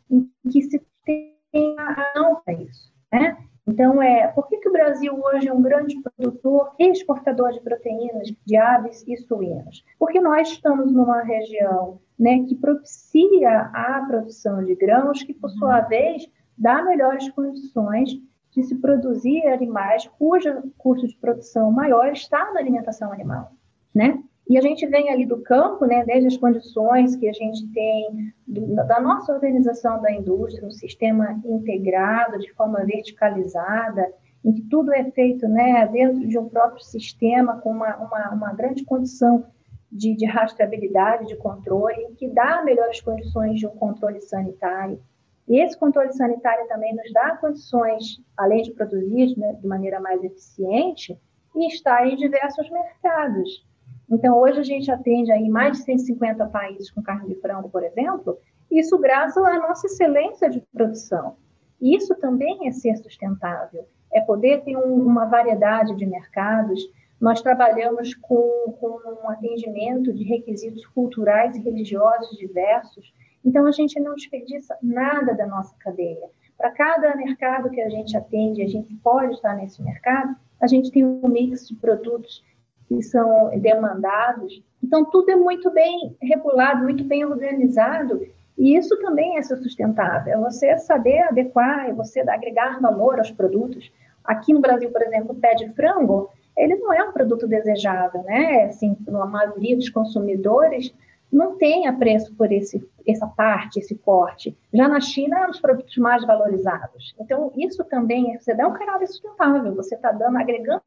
em 0.09 0.29
que 0.49 0.61
se 0.61 0.81
tem 1.03 1.75
a 1.77 2.13
não 2.15 2.41
para 2.41 2.53
isso. 2.53 2.91
Né? 3.11 3.37
Então, 3.69 4.01
é, 4.01 4.27
por 4.29 4.47
que, 4.47 4.57
que 4.57 4.67
o 4.67 4.71
Brasil 4.71 5.13
hoje 5.13 5.47
é 5.47 5.53
um 5.53 5.61
grande 5.61 5.95
produtor 6.01 6.71
e 6.79 6.89
exportador 6.89 7.51
de 7.51 7.61
proteínas 7.61 8.33
de 8.43 8.57
aves 8.57 9.05
e 9.07 9.15
suínos? 9.15 9.85
Porque 9.99 10.19
nós 10.19 10.49
estamos 10.49 10.91
numa 10.91 11.21
região 11.21 11.99
né, 12.17 12.43
que 12.47 12.55
propicia 12.55 13.69
a 13.71 14.03
produção 14.07 14.65
de 14.65 14.73
grãos, 14.73 15.21
que, 15.21 15.35
por 15.35 15.51
sua 15.51 15.81
vez, 15.81 16.27
dá 16.57 16.81
melhores 16.81 17.29
condições 17.29 18.09
de 18.51 18.63
se 18.63 18.75
produzir 18.75 19.45
animais 19.45 20.09
cujo 20.17 20.73
custo 20.75 21.07
de 21.07 21.15
produção 21.17 21.71
maior 21.71 22.11
está 22.11 22.51
na 22.51 22.59
alimentação 22.59 23.13
animal, 23.13 23.51
né? 23.93 24.23
E 24.49 24.57
a 24.57 24.61
gente 24.61 24.87
vem 24.87 25.11
ali 25.11 25.27
do 25.27 25.43
campo, 25.43 25.85
né, 25.85 26.03
desde 26.03 26.25
as 26.25 26.37
condições 26.37 27.15
que 27.15 27.29
a 27.29 27.33
gente 27.33 27.67
tem 27.71 28.33
do, 28.47 28.75
da 28.75 28.99
nossa 28.99 29.31
organização 29.31 30.01
da 30.01 30.11
indústria, 30.11 30.67
um 30.67 30.71
sistema 30.71 31.39
integrado, 31.45 32.39
de 32.39 32.51
forma 32.53 32.83
verticalizada, 32.83 34.11
em 34.43 34.51
que 34.51 34.63
tudo 34.63 34.91
é 34.91 35.03
feito 35.11 35.47
né, 35.47 35.87
dentro 35.87 36.27
de 36.27 36.39
um 36.39 36.49
próprio 36.49 36.83
sistema, 36.83 37.61
com 37.61 37.69
uma, 37.69 37.95
uma, 37.97 38.33
uma 38.33 38.53
grande 38.53 38.83
condição 38.85 39.45
de, 39.91 40.15
de, 40.15 40.25
rastreabilidade, 40.25 41.27
de 41.27 41.35
controle, 41.35 42.15
que 42.17 42.27
dá 42.27 42.63
melhores 42.63 43.01
condições 43.01 43.59
de 43.59 43.67
um 43.67 43.75
controle 43.75 44.19
sanitário. 44.19 44.99
E 45.47 45.59
esse 45.59 45.77
controle 45.77 46.11
sanitário 46.13 46.67
também 46.67 46.95
nos 46.95 47.13
dá 47.13 47.37
condições, 47.37 48.19
além 48.35 48.63
de 48.63 48.71
produzir 48.71 49.37
né, 49.37 49.53
de 49.53 49.67
maneira 49.67 49.99
mais 49.99 50.23
eficiente, 50.23 51.15
e 51.55 51.67
estar 51.67 52.07
em 52.07 52.15
diversos 52.15 52.67
mercados. 52.71 53.68
Então, 54.11 54.37
hoje 54.37 54.59
a 54.59 54.63
gente 54.63 54.91
atende 54.91 55.31
aí 55.31 55.47
mais 55.47 55.77
de 55.77 55.83
150 55.83 56.47
países 56.47 56.89
com 56.89 57.01
carne 57.01 57.27
de 57.27 57.39
frango, 57.39 57.69
por 57.69 57.83
exemplo, 57.83 58.39
isso 58.71 58.97
graças 58.97 59.43
à 59.43 59.57
nossa 59.59 59.87
excelência 59.87 60.49
de 60.49 60.61
produção. 60.73 61.35
Isso 61.81 62.15
também 62.15 62.67
é 62.67 62.71
ser 62.71 62.95
sustentável, 62.97 63.85
é 64.11 64.19
poder 64.21 64.63
ter 64.63 64.75
um, 64.75 64.95
uma 64.95 65.25
variedade 65.25 65.95
de 65.95 66.05
mercados. 66.05 66.81
Nós 67.21 67.41
trabalhamos 67.41 68.15
com, 68.15 68.75
com 68.79 68.99
um 69.23 69.29
atendimento 69.29 70.11
de 70.13 70.23
requisitos 70.23 70.85
culturais 70.87 71.55
e 71.55 71.61
religiosos 71.61 72.37
diversos, 72.37 73.13
então 73.45 73.65
a 73.65 73.71
gente 73.71 73.99
não 73.99 74.15
desperdiça 74.15 74.77
nada 74.81 75.33
da 75.33 75.47
nossa 75.47 75.75
cadeia. 75.79 76.29
Para 76.57 76.71
cada 76.71 77.15
mercado 77.15 77.69
que 77.69 77.79
a 77.79 77.89
gente 77.89 78.17
atende, 78.17 78.61
a 78.61 78.67
gente 78.67 78.93
pode 78.95 79.35
estar 79.35 79.55
nesse 79.55 79.81
mercado, 79.81 80.35
a 80.59 80.67
gente 80.67 80.91
tem 80.91 81.05
um 81.05 81.27
mix 81.27 81.67
de 81.67 81.75
produtos 81.75 82.43
que 82.89 83.03
são 83.03 83.51
demandados. 83.59 84.61
Então, 84.83 85.05
tudo 85.05 85.29
é 85.29 85.35
muito 85.35 85.69
bem 85.69 86.17
regulado, 86.21 86.83
muito 86.83 87.03
bem 87.03 87.23
organizado, 87.23 88.27
e 88.57 88.75
isso 88.75 88.97
também 88.99 89.37
é 89.37 89.43
ser 89.43 89.57
sustentável. 89.57 90.33
É 90.33 90.37
você 90.37 90.75
saber 90.79 91.19
adequar, 91.19 91.87
é 91.87 91.93
você 91.93 92.21
agregar 92.21 92.81
valor 92.81 93.19
aos 93.19 93.31
produtos. 93.31 93.91
Aqui 94.23 94.51
no 94.51 94.59
Brasil, 94.59 94.89
por 94.89 95.01
exemplo, 95.03 95.31
o 95.31 95.39
pé 95.39 95.53
de 95.53 95.69
frango, 95.69 96.29
ele 96.57 96.75
não 96.75 96.91
é 96.91 97.03
um 97.03 97.13
produto 97.13 97.47
desejável, 97.47 98.23
né? 98.23 98.63
Assim, 98.65 98.97
a 99.07 99.25
maioria 99.25 99.77
dos 99.77 99.89
consumidores 99.89 100.93
não 101.31 101.57
tem 101.57 101.87
apreço 101.87 102.33
por 102.35 102.51
esse, 102.51 102.83
essa 103.07 103.27
parte, 103.27 103.79
esse 103.79 103.95
corte. 103.95 104.57
Já 104.73 104.87
na 104.87 104.99
China, 104.99 105.39
é 105.39 105.45
um 105.45 105.51
dos 105.51 105.61
produtos 105.61 105.95
mais 105.97 106.25
valorizados. 106.25 107.15
Então, 107.19 107.53
isso 107.55 107.83
também, 107.83 108.33
é, 108.33 108.39
você 108.39 108.55
dá 108.55 108.67
um 108.67 108.73
caráter 108.73 109.07
sustentável, 109.07 109.75
você 109.75 109.95
está 109.95 110.11
dando, 110.11 110.37
agregando 110.37 110.81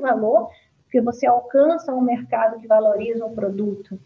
valor 0.00 0.50
porque 0.88 1.02
você 1.02 1.26
alcança 1.26 1.94
um 1.94 2.00
mercado 2.00 2.58
que 2.58 2.66
valoriza 2.66 3.24
um 3.24 3.34
produto, 3.34 4.00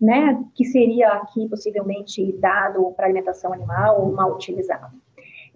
né, 0.00 0.40
que 0.54 0.64
seria 0.64 1.08
aqui 1.08 1.48
possivelmente 1.48 2.32
dado 2.38 2.92
para 2.92 3.06
alimentação 3.06 3.52
animal 3.52 4.02
ou 4.02 4.12
mal 4.12 4.32
utilizado. 4.32 4.96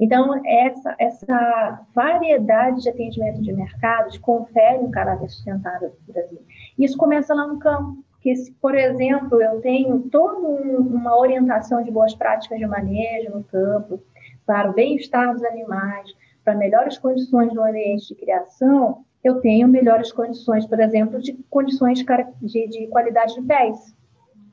Então, 0.00 0.40
essa, 0.44 0.96
essa 0.98 1.80
variedade 1.94 2.82
de 2.82 2.88
atendimento 2.88 3.40
de 3.40 3.52
mercados 3.52 4.18
confere 4.18 4.78
um 4.78 4.90
caráter 4.90 5.28
sustentável 5.30 5.90
para 5.90 6.10
o 6.10 6.12
Brasil. 6.12 6.42
Isso 6.76 6.98
começa 6.98 7.32
lá 7.32 7.46
no 7.46 7.60
campo, 7.60 8.02
que 8.20 8.34
se, 8.34 8.52
por 8.54 8.74
exemplo, 8.74 9.40
eu 9.40 9.60
tenho 9.60 10.00
toda 10.10 10.40
um, 10.40 10.78
uma 10.78 11.16
orientação 11.16 11.84
de 11.84 11.92
boas 11.92 12.14
práticas 12.14 12.58
de 12.58 12.66
manejo 12.66 13.30
no 13.30 13.44
campo, 13.44 14.02
para 14.44 14.68
o 14.68 14.74
bem-estar 14.74 15.32
dos 15.32 15.44
animais, 15.44 16.10
para 16.44 16.56
melhores 16.56 16.98
condições 16.98 17.54
no 17.54 17.62
ambiente 17.62 18.08
de 18.08 18.16
criação, 18.16 19.04
eu 19.22 19.40
tenho 19.40 19.68
melhores 19.68 20.12
condições, 20.12 20.66
por 20.66 20.80
exemplo, 20.80 21.20
de 21.20 21.32
condições 21.48 22.04
de, 22.40 22.68
de 22.68 22.86
qualidade 22.88 23.34
de 23.34 23.42
pés. 23.42 23.94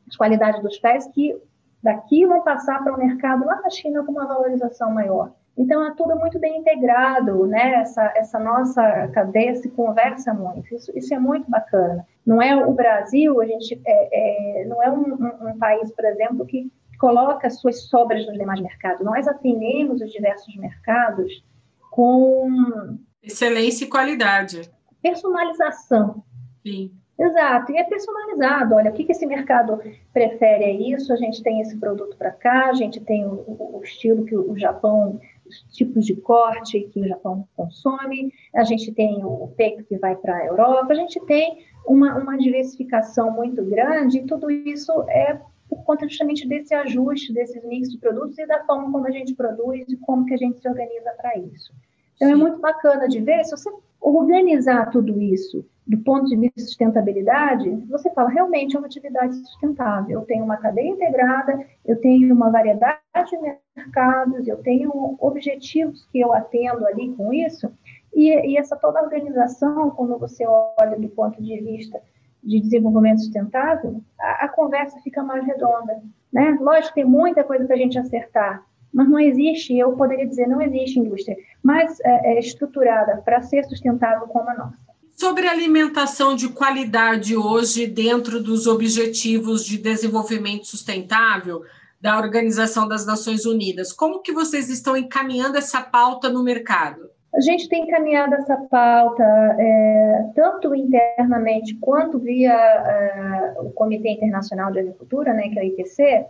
As 0.08 0.16
qualidades 0.16 0.62
dos 0.62 0.78
pés 0.80 1.08
que 1.08 1.36
daqui 1.82 2.26
vão 2.26 2.44
passar 2.44 2.84
para 2.84 2.94
o 2.94 2.98
mercado 2.98 3.46
lá 3.46 3.62
na 3.62 3.70
China 3.70 4.04
com 4.04 4.12
uma 4.12 4.28
valorização 4.28 4.92
maior. 4.92 5.32
Então, 5.58 5.86
é 5.86 5.94
tudo 5.94 6.16
muito 6.16 6.40
bem 6.40 6.60
integrado, 6.60 7.46
né? 7.46 7.82
Essa, 7.82 8.14
essa 8.16 8.40
nossa 8.40 9.10
cadeia 9.10 9.56
se 9.56 9.70
conversa 9.70 10.34
muito. 10.34 10.74
Isso, 10.74 10.98
isso 10.98 11.14
é 11.14 11.20
muito 11.20 11.50
bacana. 11.50 12.06
Não 12.26 12.42
é 12.42 12.56
o 12.56 12.72
Brasil, 12.74 13.42
a 13.42 13.46
gente 13.46 13.82
é, 13.86 14.62
é, 14.62 14.66
não 14.66 14.82
é 14.82 14.90
um, 14.90 15.16
um, 15.16 15.50
um 15.50 15.58
país, 15.58 15.92
por 15.92 16.06
exemplo, 16.06 16.46
que 16.46 16.72
coloca 16.98 17.50
suas 17.50 17.90
sobras 17.90 18.26
nos 18.26 18.38
demais 18.38 18.62
mercados. 18.62 19.04
Nós 19.04 19.28
atendemos 19.28 20.02
os 20.02 20.12
diversos 20.12 20.56
mercados 20.56 21.44
com 21.92 22.98
Excelência 23.22 23.86
e 23.86 23.88
qualidade. 23.88 24.70
Personalização. 25.02 26.24
Sim. 26.66 26.92
Exato, 27.20 27.74
e 27.74 27.78
é 27.78 27.84
personalizado. 27.84 28.76
Olha, 28.76 28.92
o 28.92 28.94
que, 28.94 29.04
que 29.04 29.12
esse 29.12 29.26
mercado 29.26 29.78
prefere 30.14 30.64
é 30.64 30.72
isso, 30.72 31.12
a 31.12 31.18
gente 31.18 31.44
tem 31.44 31.60
esse 31.60 31.78
produto 31.78 32.16
para 32.16 32.32
cá, 32.32 32.70
a 32.70 32.74
gente 32.74 33.02
tem 33.02 33.26
o, 33.26 33.44
o, 33.78 33.82
estilo 33.84 34.24
que 34.24 34.38
o 34.38 34.58
Japão, 34.58 35.20
os 35.46 35.76
tipos 35.76 36.06
de 36.06 36.16
corte 36.16 36.80
que 36.80 37.02
o 37.02 37.08
Japão 37.08 37.46
consome, 37.58 38.34
a 38.56 38.64
gente 38.64 38.94
tem 38.94 39.22
o 39.26 39.50
peito 39.50 39.84
que 39.84 39.98
vai 39.98 40.16
para 40.16 40.38
a 40.38 40.46
Europa, 40.46 40.94
a 40.94 40.96
gente 40.96 41.20
tem 41.26 41.66
uma, 41.86 42.18
uma 42.18 42.38
diversificação 42.38 43.32
muito 43.32 43.66
grande, 43.66 44.20
e 44.20 44.26
tudo 44.26 44.50
isso 44.50 44.90
é 45.10 45.42
por 45.68 45.84
conta 45.84 46.08
justamente 46.08 46.48
desse 46.48 46.74
ajuste, 46.74 47.34
desses 47.34 47.64
mix 47.66 47.92
de 47.92 47.98
produtos 47.98 48.38
e 48.38 48.48
da 48.48 48.64
forma 48.64 48.92
como 48.92 49.06
a 49.06 49.12
gente 49.12 49.36
produz 49.36 49.88
e 49.90 49.98
como 49.98 50.26
que 50.26 50.34
a 50.34 50.38
gente 50.38 50.60
se 50.60 50.70
organiza 50.70 51.12
para 51.18 51.38
isso. 51.38 51.74
Então, 52.20 52.32
é 52.32 52.36
muito 52.36 52.60
bacana 52.60 53.08
de 53.08 53.22
ver, 53.22 53.46
se 53.46 53.52
você 53.52 53.72
organizar 54.02 54.90
tudo 54.90 55.22
isso 55.22 55.66
do 55.88 55.98
ponto 55.98 56.26
de 56.26 56.36
vista 56.36 56.56
de 56.58 56.68
sustentabilidade, 56.68 57.70
você 57.90 58.12
fala, 58.12 58.30
realmente 58.30 58.76
é 58.76 58.80
uma 58.80 58.86
atividade 58.86 59.34
sustentável. 59.38 60.20
Eu 60.20 60.26
tenho 60.26 60.44
uma 60.44 60.58
cadeia 60.58 60.90
integrada, 60.90 61.66
eu 61.84 62.00
tenho 62.00 62.32
uma 62.32 62.52
variedade 62.52 63.02
de 63.32 63.38
mercados, 63.76 64.48
eu 64.48 64.58
tenho 64.58 65.18
objetivos 65.20 66.06
que 66.12 66.20
eu 66.20 66.32
atendo 66.32 66.86
ali 66.86 67.12
com 67.16 67.34
isso, 67.34 67.72
e, 68.14 68.30
e 68.52 68.58
essa 68.58 68.76
toda 68.76 69.02
organização, 69.02 69.90
quando 69.90 70.20
você 70.20 70.46
olha 70.46 70.96
do 70.96 71.10
ponto 71.10 71.42
de 71.42 71.60
vista 71.60 72.00
de 72.44 72.60
desenvolvimento 72.60 73.22
sustentável, 73.22 74.00
a, 74.20 74.46
a 74.46 74.48
conversa 74.50 75.00
fica 75.00 75.24
mais 75.24 75.44
redonda. 75.44 76.04
Né? 76.32 76.56
Lógico, 76.62 76.94
tem 76.94 77.06
muita 77.06 77.44
coisa 77.44 77.66
para 77.66 77.76
a 77.76 77.80
gente 77.80 77.98
acertar, 77.98 78.64
mas 78.94 79.10
não 79.10 79.20
existe, 79.20 79.78
eu 79.78 79.94
poderia 79.94 80.28
dizer, 80.28 80.48
não 80.48 80.62
existe 80.62 81.00
indústria 81.00 81.38
mais 81.64 82.00
é, 82.02 82.34
é, 82.34 82.40
estruturada 82.40 83.22
para 83.24 83.42
ser 83.42 83.64
sustentável 83.66 84.28
como 84.28 84.50
a 84.50 84.54
nossa. 84.56 84.78
Sobre 85.12 85.48
alimentação 85.48 86.36
de 86.36 86.50
qualidade 86.50 87.36
hoje 87.36 87.86
dentro 87.86 88.42
dos 88.42 88.68
objetivos 88.68 89.66
de 89.66 89.78
desenvolvimento 89.78 90.66
sustentável 90.66 91.62
da 92.00 92.18
Organização 92.18 92.88
das 92.88 93.06
Nações 93.06 93.46
Unidas, 93.46 93.92
como 93.92 94.22
que 94.22 94.32
vocês 94.32 94.70
estão 94.70 94.96
encaminhando 94.96 95.58
essa 95.58 95.82
pauta 95.82 96.30
no 96.30 96.42
mercado? 96.42 97.10
A 97.36 97.42
gente 97.42 97.70
tem 97.70 97.84
encaminhado 97.84 98.34
essa 98.34 98.58
pauta 98.72 99.24
é, 99.60 100.32
tanto 100.36 100.74
internamente 100.74 101.76
quanto 101.76 102.18
via 102.18 102.54
é, 102.54 103.56
o 103.60 103.70
Comitê 103.72 104.10
Internacional 104.10 104.72
de 104.72 104.80
Agricultura, 104.80 105.34
né, 105.34 105.50
que 105.50 105.60
é 105.60 105.62
o 105.62 105.66
IPC, 105.66 106.26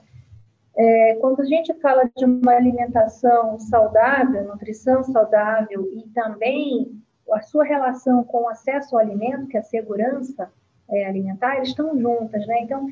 é, 0.77 1.15
quando 1.15 1.41
a 1.41 1.45
gente 1.45 1.73
fala 1.81 2.09
de 2.15 2.25
uma 2.25 2.53
alimentação 2.53 3.59
saudável, 3.59 4.45
nutrição 4.45 5.03
saudável 5.03 5.89
e 5.93 6.07
também 6.09 7.01
a 7.31 7.41
sua 7.41 7.63
relação 7.63 8.23
com 8.23 8.43
o 8.43 8.49
acesso 8.49 8.95
ao 8.95 9.01
alimento, 9.01 9.47
que 9.47 9.57
é 9.57 9.59
a 9.59 9.63
segurança 9.63 10.51
é, 10.89 11.05
alimentar, 11.05 11.57
eles 11.57 11.69
estão 11.69 11.99
juntas, 11.99 12.45
né? 12.47 12.61
Então, 12.61 12.87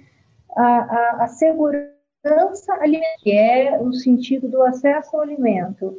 a, 0.56 0.64
a, 0.64 1.24
a 1.24 1.28
segurança 1.28 2.74
alimentar, 2.74 3.18
que 3.20 3.32
é 3.32 3.78
no 3.78 3.94
sentido 3.94 4.48
do 4.48 4.62
acesso 4.64 5.16
ao 5.16 5.22
alimento, 5.22 5.98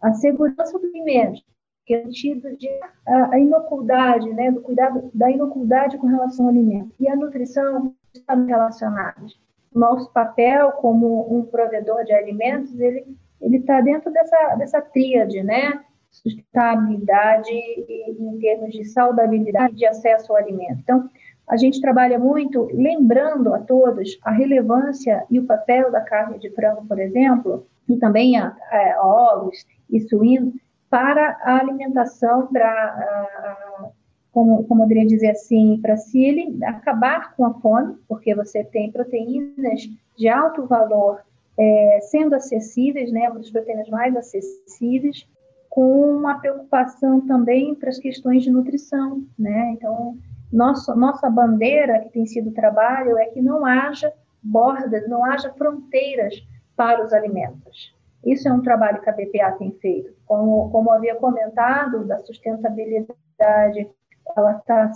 a 0.00 0.12
segurança 0.14 0.78
do 0.78 0.86
alimento, 0.86 1.42
que 1.84 1.94
é 1.94 1.98
no 1.98 2.04
sentido 2.06 2.56
de 2.56 2.68
a, 3.06 3.34
a 3.34 3.38
inocuidade, 3.38 4.32
né? 4.32 4.50
Do 4.50 4.62
cuidado 4.62 5.10
da 5.12 5.30
inocuidade 5.30 5.98
com 5.98 6.06
relação 6.06 6.46
ao 6.46 6.50
alimento, 6.50 6.94
e 6.98 7.08
a 7.08 7.16
nutrição 7.16 7.94
estão 8.14 8.46
relacionados 8.46 9.43
nosso 9.74 10.12
papel 10.12 10.72
como 10.72 11.36
um 11.36 11.42
provedor 11.44 12.04
de 12.04 12.12
alimentos, 12.12 12.78
ele 12.78 13.04
ele 13.44 13.58
está 13.58 13.80
dentro 13.82 14.10
dessa, 14.10 14.54
dessa 14.56 14.80
tríade, 14.80 15.42
né? 15.42 15.84
Sustentabilidade 16.10 17.52
em 17.52 18.38
termos 18.38 18.70
de 18.70 18.84
saudabilidade 18.86 19.74
de 19.74 19.84
acesso 19.84 20.32
ao 20.32 20.38
alimento. 20.38 20.80
Então, 20.82 21.10
a 21.46 21.56
gente 21.56 21.80
trabalha 21.80 22.18
muito 22.18 22.70
lembrando 22.72 23.52
a 23.52 23.58
todos 23.58 24.18
a 24.22 24.30
relevância 24.30 25.26
e 25.30 25.38
o 25.38 25.44
papel 25.44 25.92
da 25.92 26.00
carne 26.00 26.38
de 26.38 26.48
frango, 26.50 26.86
por 26.86 26.98
exemplo, 26.98 27.66
e 27.86 27.98
também 27.98 28.38
a, 28.38 28.56
a 28.70 29.06
ovos 29.06 29.66
e 29.90 30.00
suínos 30.00 30.54
para 30.88 31.36
a 31.42 31.58
alimentação, 31.58 32.46
para, 32.46 33.92
como, 34.34 34.64
como 34.64 34.82
eu 34.82 34.88
poderia 34.88 35.06
dizer 35.06 35.30
assim, 35.30 35.78
para 35.80 35.94
ele 36.12 36.58
acabar 36.64 37.36
com 37.36 37.46
a 37.46 37.54
fome, 37.54 37.96
porque 38.08 38.34
você 38.34 38.64
tem 38.64 38.90
proteínas 38.90 39.88
de 40.18 40.28
alto 40.28 40.66
valor 40.66 41.20
é, 41.56 42.00
sendo 42.02 42.34
acessíveis, 42.34 43.12
né, 43.12 43.30
uma 43.30 43.38
das 43.38 43.50
proteínas 43.50 43.88
mais 43.88 44.14
acessíveis, 44.16 45.24
com 45.70 46.16
uma 46.16 46.40
preocupação 46.40 47.20
também 47.20 47.76
para 47.76 47.90
as 47.90 47.98
questões 47.98 48.42
de 48.42 48.50
nutrição, 48.50 49.24
né? 49.38 49.72
Então, 49.72 50.16
nossa, 50.52 50.94
nossa 50.94 51.28
bandeira 51.28 51.98
que 52.00 52.10
tem 52.10 52.26
sido 52.26 52.50
o 52.50 52.54
trabalho 52.54 53.18
é 53.18 53.26
que 53.26 53.40
não 53.40 53.64
haja 53.64 54.12
bordas, 54.42 55.08
não 55.08 55.24
haja 55.24 55.52
fronteiras 55.54 56.34
para 56.76 57.04
os 57.04 57.12
alimentos. 57.12 57.92
Isso 58.24 58.48
é 58.48 58.52
um 58.52 58.62
trabalho 58.62 59.00
que 59.00 59.10
a 59.10 59.12
BPA 59.12 59.52
tem 59.58 59.72
feito. 59.80 60.12
Como, 60.26 60.70
como 60.70 60.92
havia 60.92 61.16
comentado, 61.16 62.04
da 62.04 62.18
sustentabilidade, 62.18 63.88
ela 64.36 64.58
está 64.58 64.90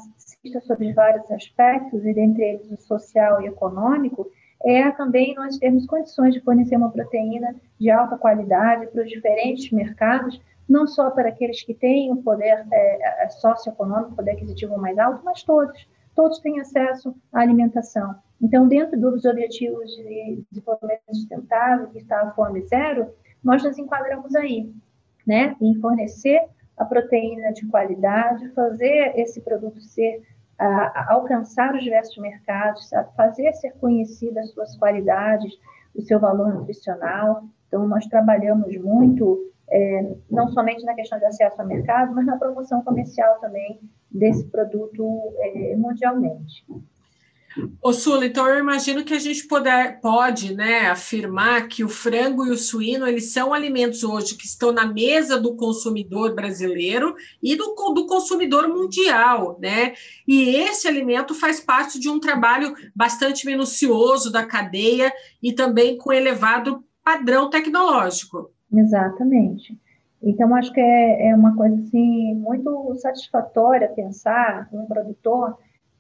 sobre 0.63 0.93
vários 0.93 1.31
aspectos, 1.31 2.05
e 2.05 2.15
dentre 2.15 2.43
eles 2.43 2.71
o 2.71 2.77
social 2.77 3.41
e 3.43 3.47
econômico, 3.47 4.31
é 4.65 4.91
também 4.91 5.35
nós 5.35 5.57
termos 5.59 5.87
condições 5.87 6.35
de 6.35 6.41
fornecer 6.41 6.77
uma 6.77 6.91
proteína 6.91 7.55
de 7.79 7.91
alta 7.91 8.17
qualidade 8.19 8.89
para 8.89 9.03
os 9.03 9.09
diferentes 9.09 9.71
mercados, 9.71 10.41
não 10.69 10.87
só 10.87 11.11
para 11.11 11.29
aqueles 11.29 11.63
que 11.63 11.75
têm 11.75 12.13
um 12.13 12.23
poder 12.23 12.67
é, 12.71 13.25
é, 13.25 13.29
socioeconômico, 13.29 14.17
poder 14.17 14.33
aquisitivo 14.33 14.77
mais 14.77 14.99
alto, 14.99 15.25
mas 15.25 15.43
todos. 15.43 15.89
Todos 16.15 16.41
têm 16.41 16.61
acesso 16.61 17.15
à 17.33 17.41
alimentação. 17.41 18.17
Então, 18.43 18.67
dentro 18.67 19.01
dos 19.01 19.25
objetivos 19.25 19.89
de 19.97 20.45
desenvolvimento 20.51 21.03
sustentável, 21.13 21.89
que 21.89 21.99
está 21.99 22.21
a 22.23 22.31
fome 22.33 22.61
zero, 22.67 23.09
nós 23.43 23.63
nos 23.63 23.79
enquadramos 23.79 24.35
aí, 24.35 24.73
né? 25.25 25.57
Em 25.61 25.81
fornecer 25.81 26.41
a 26.79 26.85
proteína 26.85 27.53
de 27.53 27.67
qualidade, 27.67 28.49
fazer 28.51 29.13
esse 29.17 29.41
produto 29.41 29.81
ser 29.81 30.23
alcançar 31.09 31.75
os 31.75 31.83
diversos 31.83 32.19
mercados, 32.19 32.91
fazer 33.17 33.53
ser 33.55 33.73
conhecidas 33.75 34.47
as 34.47 34.51
suas 34.53 34.77
qualidades, 34.77 35.53
o 35.95 36.03
seu 36.03 36.19
valor 36.19 36.53
nutricional. 36.53 37.45
Então, 37.69 37.87
nós 37.87 38.07
trabalhamos 38.07 38.77
muito 38.79 39.53
é, 39.71 40.17
não 40.31 40.49
somente 40.49 40.85
na 40.85 40.95
questão 40.95 41.19
de 41.19 41.27
acesso 41.27 41.61
ao 41.61 41.67
mercado, 41.67 42.15
mas 42.15 42.27
na 42.27 42.37
promoção 42.37 42.83
comercial 42.83 43.39
também 43.41 43.81
desse 44.11 44.45
produto 44.47 45.33
é, 45.39 45.77
mundialmente. 45.77 46.65
Ô 47.83 47.93
Sula, 47.93 48.27
então 48.27 48.47
eu 48.47 48.59
imagino 48.59 49.05
que 49.05 49.15
a 49.15 49.19
gente 49.19 49.47
poder, 49.47 50.01
pode 50.01 50.55
né, 50.55 50.89
afirmar 50.89 51.67
que 51.67 51.83
o 51.83 51.89
frango 51.89 52.47
e 52.47 52.51
o 52.51 52.57
suíno 52.57 53.07
eles 53.07 53.33
são 53.33 53.55
alimentos 53.55 54.05
hoje 54.05 54.37
que 54.37 54.47
estão 54.47 54.71
na 54.71 54.87
mesa 54.87 55.41
do 55.41 55.57
consumidor 55.57 56.35
brasileiro 56.35 57.15
e 57.43 57.57
do, 57.57 57.75
do 57.95 58.07
consumidor 58.07 58.69
mundial, 58.69 59.59
né? 59.61 59.95
E 60.27 60.57
esse 60.57 60.87
alimento 60.87 61.35
faz 61.35 61.61
parte 61.61 61.99
de 61.99 62.09
um 62.09 62.21
trabalho 62.21 62.75
bastante 62.95 63.47
minucioso 63.47 64.31
da 64.31 64.45
cadeia 64.45 65.13
e 65.43 65.53
também 65.53 65.97
com 65.97 66.13
elevado 66.13 66.85
padrão 67.03 67.49
tecnológico. 67.49 68.51
Exatamente. 68.73 69.79
Então, 70.23 70.55
acho 70.55 70.73
que 70.73 70.81
é, 70.81 71.29
é 71.29 71.35
uma 71.35 71.57
coisa 71.57 71.77
assim, 71.77 72.35
muito 72.35 72.95
satisfatória 72.97 73.89
pensar 73.89 74.69
um 74.73 74.85
produtor 74.85 75.57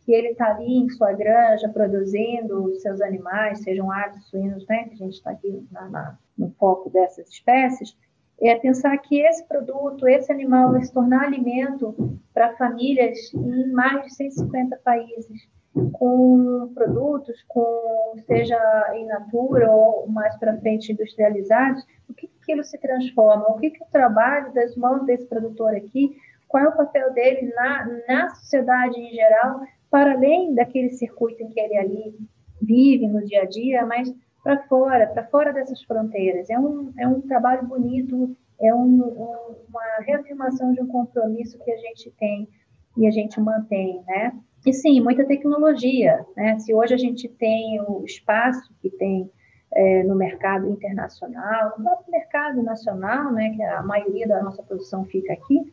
que 0.09 0.15
ele 0.15 0.29
está 0.29 0.53
ali 0.53 0.79
em 0.79 0.89
sua 0.89 1.13
granja 1.13 1.69
produzindo 1.69 2.75
seus 2.77 2.99
animais, 3.03 3.61
sejam 3.61 3.93
aves, 3.93 4.25
suínos, 4.25 4.67
né, 4.67 4.85
que 4.85 4.95
a 4.95 4.97
gente 4.97 5.17
está 5.17 5.33
aqui 5.33 5.69
na, 5.71 5.87
na, 5.91 6.19
no 6.39 6.51
foco 6.53 6.89
dessas 6.89 7.29
espécies, 7.29 7.95
é 8.41 8.55
pensar 8.55 8.97
que 8.97 9.21
esse 9.21 9.47
produto, 9.47 10.09
esse 10.09 10.33
animal 10.33 10.73
vai 10.73 10.83
se 10.83 10.95
tornar 10.95 11.25
alimento 11.25 12.19
para 12.33 12.57
famílias 12.57 13.19
em 13.35 13.71
mais 13.71 14.03
de 14.05 14.15
150 14.15 14.79
países, 14.83 15.47
com 15.93 16.73
produtos, 16.75 17.45
com 17.47 18.15
seja 18.27 18.59
in 18.97 19.05
natura 19.05 19.71
ou 19.71 20.09
mais 20.09 20.35
para 20.39 20.57
frente 20.57 20.91
industrializados, 20.91 21.85
o 22.09 22.15
que 22.15 22.31
aquilo 22.41 22.65
se 22.65 22.79
transforma, 22.79 23.47
o 23.51 23.59
que, 23.59 23.73
que 23.73 23.83
o 23.83 23.93
trabalho 23.93 24.55
das 24.55 24.75
mãos 24.75 25.05
desse 25.05 25.27
produtor 25.27 25.75
aqui, 25.77 26.17
qual 26.49 26.65
é 26.65 26.69
o 26.69 26.77
papel 26.79 27.13
dele 27.13 27.53
na, 27.55 27.87
na 28.09 28.31
sociedade 28.31 28.99
em 28.99 29.13
geral, 29.13 29.61
para 29.91 30.13
além 30.13 30.55
daquele 30.55 30.91
circuito 30.91 31.43
em 31.43 31.49
que 31.49 31.61
ele 31.61 31.77
ali 31.77 32.15
vive 32.61 33.07
no 33.07 33.25
dia 33.25 33.43
a 33.43 33.47
dia, 33.47 33.87
mas 33.87 34.13
para 34.43 34.63
fora, 34.65 35.07
para 35.07 35.27
fora 35.27 35.53
dessas 35.53 35.83
fronteiras. 35.83 36.49
É 36.51 36.59
um, 36.59 36.93
é 36.99 37.07
um 37.07 37.21
trabalho 37.21 37.67
bonito, 37.67 38.37
é 38.61 38.75
um, 38.75 39.03
um, 39.03 39.55
uma 39.69 40.05
reafirmação 40.07 40.73
de 40.73 40.81
um 40.81 40.87
compromisso 40.87 41.59
que 41.59 41.71
a 41.71 41.77
gente 41.77 42.11
tem 42.19 42.49
e 42.97 43.07
a 43.07 43.11
gente 43.11 43.41
mantém, 43.41 44.03
né? 44.07 44.33
E 44.67 44.73
sim, 44.73 45.01
muita 45.01 45.25
tecnologia, 45.25 46.25
né? 46.37 46.59
Se 46.59 46.75
hoje 46.75 46.95
a 46.95 46.99
gente 46.99 47.29
tem 47.29 47.81
o 47.81 48.05
espaço 48.05 48.73
que 48.81 48.91
tem 48.91 49.31
é, 49.73 50.03
no 50.05 50.15
mercado 50.15 50.69
internacional, 50.69 51.75
no 51.77 51.85
próprio 51.85 52.11
mercado 52.11 52.63
nacional, 52.63 53.33
né, 53.33 53.51
que 53.51 53.63
a 53.63 53.83
maioria 53.83 54.27
da 54.27 54.43
nossa 54.43 54.63
produção 54.63 55.05
fica 55.05 55.33
aqui, 55.33 55.73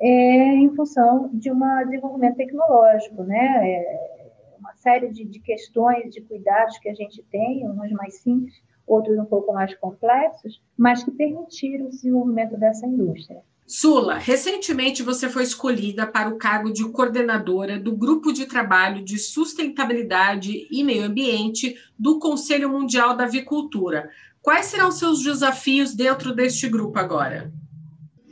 é 0.00 0.54
em 0.54 0.74
função 0.74 1.30
de 1.32 1.50
um 1.50 1.58
desenvolvimento 1.84 2.36
tecnológico, 2.36 3.22
né, 3.22 3.70
é 3.70 4.12
uma 4.58 4.74
série 4.74 5.10
de, 5.10 5.24
de 5.24 5.40
questões, 5.40 6.12
de 6.12 6.20
cuidados 6.20 6.78
que 6.78 6.88
a 6.88 6.94
gente 6.94 7.22
tem, 7.30 7.68
uns 7.68 7.92
mais 7.92 8.20
simples, 8.20 8.54
outros 8.86 9.18
um 9.18 9.24
pouco 9.24 9.52
mais 9.52 9.74
complexos, 9.76 10.60
mas 10.76 11.02
que 11.02 11.10
permitiram 11.10 11.86
o 11.86 11.90
desenvolvimento 11.90 12.56
dessa 12.56 12.86
indústria. 12.86 13.42
Sula, 13.66 14.18
recentemente 14.18 15.02
você 15.02 15.28
foi 15.28 15.44
escolhida 15.44 16.06
para 16.06 16.28
o 16.28 16.36
cargo 16.36 16.72
de 16.72 16.86
coordenadora 16.90 17.78
do 17.78 17.96
Grupo 17.96 18.32
de 18.32 18.44
Trabalho 18.44 19.02
de 19.02 19.18
Sustentabilidade 19.18 20.68
e 20.70 20.84
Meio 20.84 21.04
Ambiente 21.04 21.74
do 21.98 22.18
Conselho 22.18 22.68
Mundial 22.68 23.16
da 23.16 23.24
Avicultura. 23.24 24.10
Quais 24.42 24.66
serão 24.66 24.90
seus 24.90 25.22
desafios 25.22 25.94
dentro 25.94 26.34
deste 26.34 26.68
grupo 26.68 26.98
agora? 26.98 27.52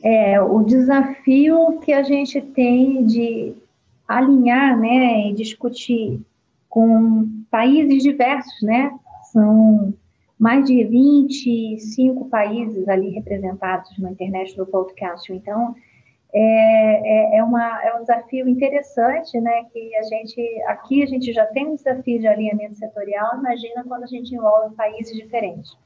É, 0.03 0.41
o 0.41 0.63
desafio 0.63 1.79
que 1.81 1.93
a 1.93 2.03
gente 2.03 2.41
tem 2.41 3.05
de 3.05 3.55
alinhar 4.09 4.79
né, 4.79 5.29
e 5.29 5.35
discutir 5.35 6.21
com 6.69 7.29
países 7.51 8.03
diversos, 8.03 8.63
né? 8.63 8.91
São 9.33 9.93
mais 10.39 10.65
de 10.65 10.83
25 10.85 12.25
países 12.31 12.89
ali 12.89 13.11
representados 13.11 13.97
no 13.99 14.09
International 14.09 14.67
Podcast. 14.67 15.31
Então, 15.33 15.75
é, 16.33 17.35
é, 17.35 17.39
é, 17.39 17.45
uma, 17.45 17.83
é 17.83 17.95
um 17.97 18.01
desafio 18.01 18.49
interessante, 18.49 19.39
né? 19.41 19.65
Que 19.73 19.95
a 19.97 20.03
gente, 20.05 20.63
aqui 20.67 21.03
a 21.03 21.07
gente 21.07 21.33
já 21.33 21.45
tem 21.47 21.67
um 21.67 21.75
desafio 21.75 22.21
de 22.21 22.27
alinhamento 22.27 22.77
setorial, 22.77 23.39
imagina 23.39 23.85
quando 23.87 24.05
a 24.05 24.07
gente 24.07 24.35
envolve 24.35 24.75
países 24.77 25.15
diferentes. 25.15 25.77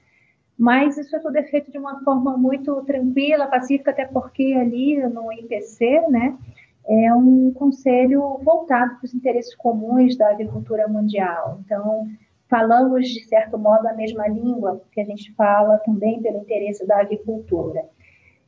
Mas 0.58 0.96
isso 0.96 1.14
é 1.16 1.18
tudo 1.18 1.36
é 1.36 1.42
feito 1.42 1.70
de 1.70 1.78
uma 1.78 2.02
forma 2.04 2.36
muito 2.36 2.82
tranquila, 2.82 3.46
pacífica, 3.46 3.90
até 3.90 4.06
porque 4.06 4.54
ali 4.58 4.96
no 5.08 5.32
IPC, 5.32 6.04
né? 6.08 6.36
É 6.86 7.14
um 7.14 7.52
conselho 7.52 8.38
voltado 8.42 8.96
para 8.96 9.06
os 9.06 9.14
interesses 9.14 9.54
comuns 9.56 10.16
da 10.16 10.30
agricultura 10.30 10.86
mundial. 10.86 11.60
Então, 11.64 12.06
falamos, 12.48 13.08
de 13.08 13.24
certo 13.24 13.58
modo, 13.58 13.88
a 13.88 13.94
mesma 13.94 14.28
língua 14.28 14.82
que 14.92 15.00
a 15.00 15.04
gente 15.04 15.32
fala 15.32 15.78
também 15.78 16.20
pelo 16.22 16.38
interesse 16.38 16.86
da 16.86 17.00
agricultura. 17.00 17.84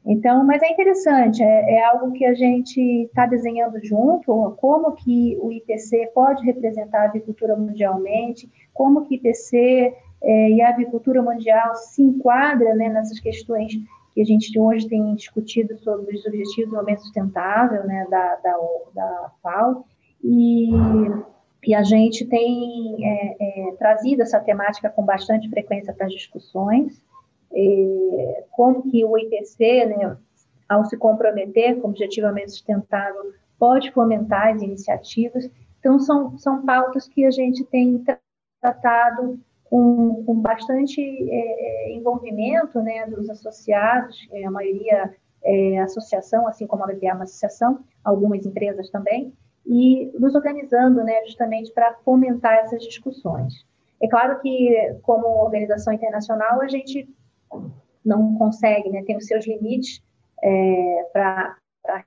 Então, 0.05 0.45
mas 0.45 0.62
é 0.62 0.71
interessante, 0.71 1.42
é, 1.42 1.79
é 1.79 1.85
algo 1.85 2.12
que 2.12 2.25
a 2.25 2.33
gente 2.33 2.81
está 2.81 3.27
desenhando 3.27 3.85
junto, 3.85 4.55
como 4.57 4.92
que 4.92 5.37
o 5.40 5.51
IPC 5.51 6.12
pode 6.14 6.45
representar 6.45 7.01
a 7.01 7.05
agricultura 7.07 7.57
mundialmente, 7.57 8.49
como 8.73 9.05
que 9.05 9.14
o 9.14 9.16
IPC 9.16 9.92
é, 10.27 10.51
e 10.51 10.61
a 10.61 10.69
agricultura 10.69 11.23
mundial 11.23 11.75
se 11.77 12.03
enquadra 12.03 12.75
né, 12.75 12.89
nessas 12.89 13.21
questões 13.21 13.73
que 14.12 14.21
a 14.21 14.25
gente 14.25 14.59
hoje 14.59 14.89
tem 14.89 15.15
discutido 15.15 15.77
sobre 15.79 16.17
os 16.17 16.27
objetivos 16.27 16.55
do 16.55 16.65
desenvolvimento 16.65 17.03
sustentável 17.03 17.85
né, 17.85 18.07
da, 18.11 18.35
da, 18.37 18.59
da 18.95 19.31
FAO, 19.43 19.85
e 20.25 20.71
e 21.67 21.75
a 21.75 21.83
gente 21.83 22.25
tem 22.25 22.97
é, 23.05 23.37
é, 23.41 23.73
trazido 23.73 24.23
essa 24.23 24.39
temática 24.39 24.89
com 24.89 25.05
bastante 25.05 25.51
frequência 25.51 25.93
para 25.93 26.07
as 26.07 26.12
discussões, 26.12 27.03
como 28.53 28.89
que 28.89 29.05
o 29.05 29.19
IPC, 29.19 29.87
né, 29.87 30.17
ao 30.69 30.85
se 30.85 30.97
comprometer 30.97 31.81
com 31.81 31.89
objetivamente 31.89 32.53
sustentável, 32.53 33.33
pode 33.59 33.91
fomentar 33.91 34.55
as 34.55 34.62
iniciativas. 34.62 35.51
Então, 35.81 35.99
são, 35.99 36.39
são 36.39 36.65
pautas 36.65 37.09
que 37.09 37.25
a 37.25 37.31
gente 37.31 37.65
tem 37.65 38.05
tratado 38.61 39.41
com, 39.70 40.24
com 40.24 40.35
bastante 40.40 41.00
é, 41.00 41.90
é, 41.90 41.92
envolvimento 41.92 42.81
né, 42.81 43.07
dos 43.07 43.29
associados, 43.29 44.29
é, 44.33 44.44
a 44.44 44.50
maioria 44.50 45.14
é 45.44 45.79
associação, 45.79 46.46
assim 46.48 46.66
como 46.66 46.83
a 46.83 46.87
BPA 46.88 47.09
é 47.09 47.14
uma 47.14 47.24
associação, 47.24 47.81
algumas 48.02 48.44
empresas 48.44 48.90
também, 48.90 49.33
e 49.64 50.11
nos 50.18 50.35
organizando 50.35 51.02
né, 51.05 51.24
justamente 51.24 51.72
para 51.72 51.94
fomentar 52.05 52.55
essas 52.59 52.83
discussões. 52.83 53.64
É 54.02 54.09
claro 54.09 54.40
que, 54.40 54.96
como 55.02 55.26
organização 55.26 55.92
internacional, 55.92 56.61
a 56.61 56.68
gente 56.68 57.09
não 58.05 58.37
consegue, 58.37 58.90
né, 58.90 59.02
tem 59.05 59.16
os 59.16 59.26
seus 59.26 59.46
limites 59.46 60.02
é, 60.42 61.07
para 61.12 61.57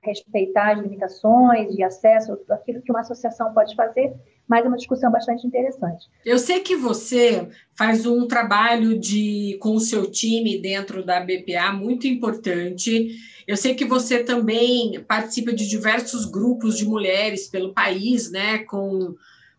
respeitar 0.02 0.72
as 0.72 0.80
limitações 0.80 1.74
de 1.74 1.82
acesso, 1.82 2.38
aquilo 2.50 2.82
que 2.82 2.92
uma 2.92 3.00
associação 3.00 3.52
pode 3.52 3.74
fazer, 3.74 4.14
mas 4.50 4.64
é 4.64 4.68
uma 4.68 4.76
discussão 4.76 5.12
bastante 5.12 5.46
interessante. 5.46 6.08
Eu 6.26 6.36
sei 6.36 6.58
que 6.58 6.74
você 6.74 7.48
faz 7.72 8.04
um 8.04 8.26
trabalho 8.26 8.98
de 8.98 9.56
com 9.60 9.76
o 9.76 9.80
seu 9.80 10.10
time 10.10 10.58
dentro 10.58 11.04
da 11.04 11.20
BPA 11.20 11.72
muito 11.72 12.08
importante. 12.08 13.14
Eu 13.46 13.56
sei 13.56 13.76
que 13.76 13.84
você 13.84 14.24
também 14.24 14.98
participa 15.06 15.52
de 15.52 15.68
diversos 15.68 16.24
grupos 16.24 16.76
de 16.76 16.84
mulheres 16.84 17.46
pelo 17.46 17.72
país, 17.72 18.28
né, 18.28 18.58
com 18.64 19.14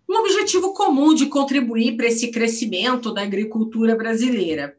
um 0.10 0.18
objetivo 0.18 0.74
comum 0.74 1.14
de 1.14 1.28
contribuir 1.28 1.96
para 1.96 2.08
esse 2.08 2.30
crescimento 2.30 3.14
da 3.14 3.22
agricultura 3.22 3.96
brasileira. 3.96 4.76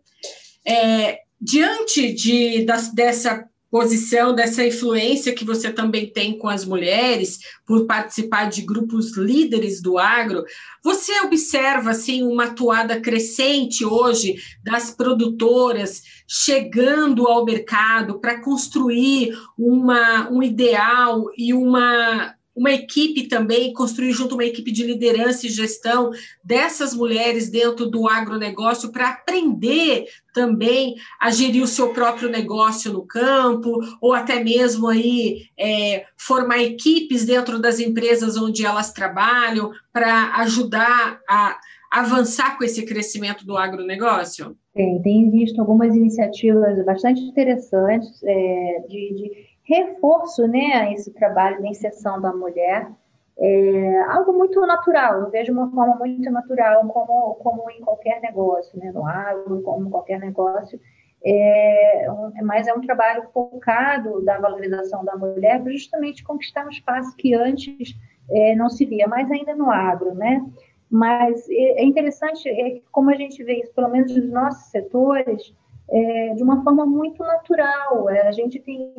É, 0.62 1.20
diante 1.40 2.12
de, 2.12 2.66
das, 2.66 2.92
dessa 2.92 3.48
posição, 3.72 4.34
dessa 4.34 4.62
influência 4.66 5.34
que 5.34 5.46
você 5.46 5.72
também 5.72 6.06
tem 6.06 6.36
com 6.36 6.46
as 6.46 6.62
mulheres, 6.62 7.38
por 7.66 7.86
participar 7.86 8.50
de 8.50 8.60
grupos 8.60 9.16
líderes 9.16 9.80
do 9.80 9.96
agro, 9.96 10.44
você 10.84 11.18
observa 11.22 11.92
assim 11.92 12.22
uma 12.22 12.44
atuada 12.44 13.00
crescente 13.00 13.82
hoje 13.82 14.36
das 14.62 14.90
produtoras 14.90 16.02
chegando 16.28 17.26
ao 17.26 17.46
mercado 17.46 18.20
para 18.20 18.42
construir 18.42 19.34
uma, 19.56 20.30
um 20.30 20.42
ideal 20.42 21.30
e 21.34 21.54
uma 21.54 22.34
uma 22.54 22.70
equipe 22.70 23.28
também, 23.28 23.72
construir 23.72 24.12
junto 24.12 24.34
uma 24.34 24.44
equipe 24.44 24.70
de 24.70 24.84
liderança 24.84 25.46
e 25.46 25.50
gestão 25.50 26.10
dessas 26.44 26.94
mulheres 26.94 27.50
dentro 27.50 27.86
do 27.86 28.08
agronegócio 28.08 28.92
para 28.92 29.08
aprender 29.08 30.04
também 30.34 30.94
a 31.20 31.30
gerir 31.30 31.62
o 31.62 31.66
seu 31.66 31.92
próprio 31.92 32.28
negócio 32.28 32.92
no 32.92 33.06
campo, 33.06 33.80
ou 34.00 34.12
até 34.12 34.42
mesmo 34.42 34.88
aí 34.88 35.46
é, 35.58 36.04
formar 36.16 36.62
equipes 36.62 37.24
dentro 37.24 37.58
das 37.58 37.80
empresas 37.80 38.36
onde 38.36 38.64
elas 38.64 38.92
trabalham 38.92 39.72
para 39.92 40.36
ajudar 40.36 41.20
a 41.28 41.58
avançar 41.90 42.56
com 42.56 42.64
esse 42.64 42.86
crescimento 42.86 43.44
do 43.44 43.56
agronegócio? 43.56 44.56
Tem, 44.74 45.02
tem 45.02 45.30
visto 45.30 45.60
algumas 45.60 45.94
iniciativas 45.94 46.82
bastante 46.86 47.20
interessantes 47.20 48.22
é, 48.24 48.84
de, 48.88 49.14
de 49.14 49.51
reforço 49.64 50.46
né, 50.46 50.72
a 50.74 50.92
esse 50.92 51.12
trabalho 51.12 51.60
da 51.60 51.68
inserção 51.68 52.20
da 52.20 52.32
mulher. 52.32 52.90
É 53.38 54.00
algo 54.10 54.34
muito 54.34 54.60
natural, 54.66 55.20
eu 55.20 55.30
vejo 55.30 55.52
uma 55.52 55.70
forma 55.70 55.96
muito 55.96 56.30
natural, 56.30 56.86
como, 56.88 57.34
como 57.36 57.70
em 57.70 57.80
qualquer 57.80 58.20
negócio, 58.20 58.78
né, 58.78 58.92
no 58.92 59.06
agro, 59.06 59.62
como 59.62 59.86
em 59.86 59.90
qualquer 59.90 60.20
negócio, 60.20 60.78
é, 61.24 62.06
mas 62.42 62.66
é 62.66 62.74
um 62.74 62.80
trabalho 62.80 63.24
focado 63.32 64.22
da 64.24 64.38
valorização 64.38 65.04
da 65.04 65.16
mulher 65.16 65.62
para 65.62 65.72
justamente 65.72 66.22
conquistar 66.22 66.66
um 66.66 66.70
espaço 66.70 67.16
que 67.16 67.34
antes 67.34 67.94
é, 68.30 68.54
não 68.54 68.68
se 68.68 68.84
via, 68.84 69.06
mais 69.06 69.30
ainda 69.30 69.54
no 69.54 69.70
agro, 69.70 70.14
né? 70.14 70.44
Mas 70.90 71.48
é, 71.48 71.80
é 71.80 71.84
interessante 71.84 72.48
é, 72.48 72.80
como 72.90 73.10
a 73.10 73.14
gente 73.14 73.42
vê 73.42 73.60
isso, 73.60 73.72
pelo 73.72 73.88
menos 73.88 74.14
nos 74.14 74.30
nossos 74.30 74.70
setores, 74.70 75.54
é, 75.90 76.34
de 76.34 76.42
uma 76.42 76.62
forma 76.62 76.84
muito 76.84 77.22
natural. 77.22 78.10
É, 78.10 78.26
a 78.26 78.32
gente 78.32 78.58
tem 78.58 78.92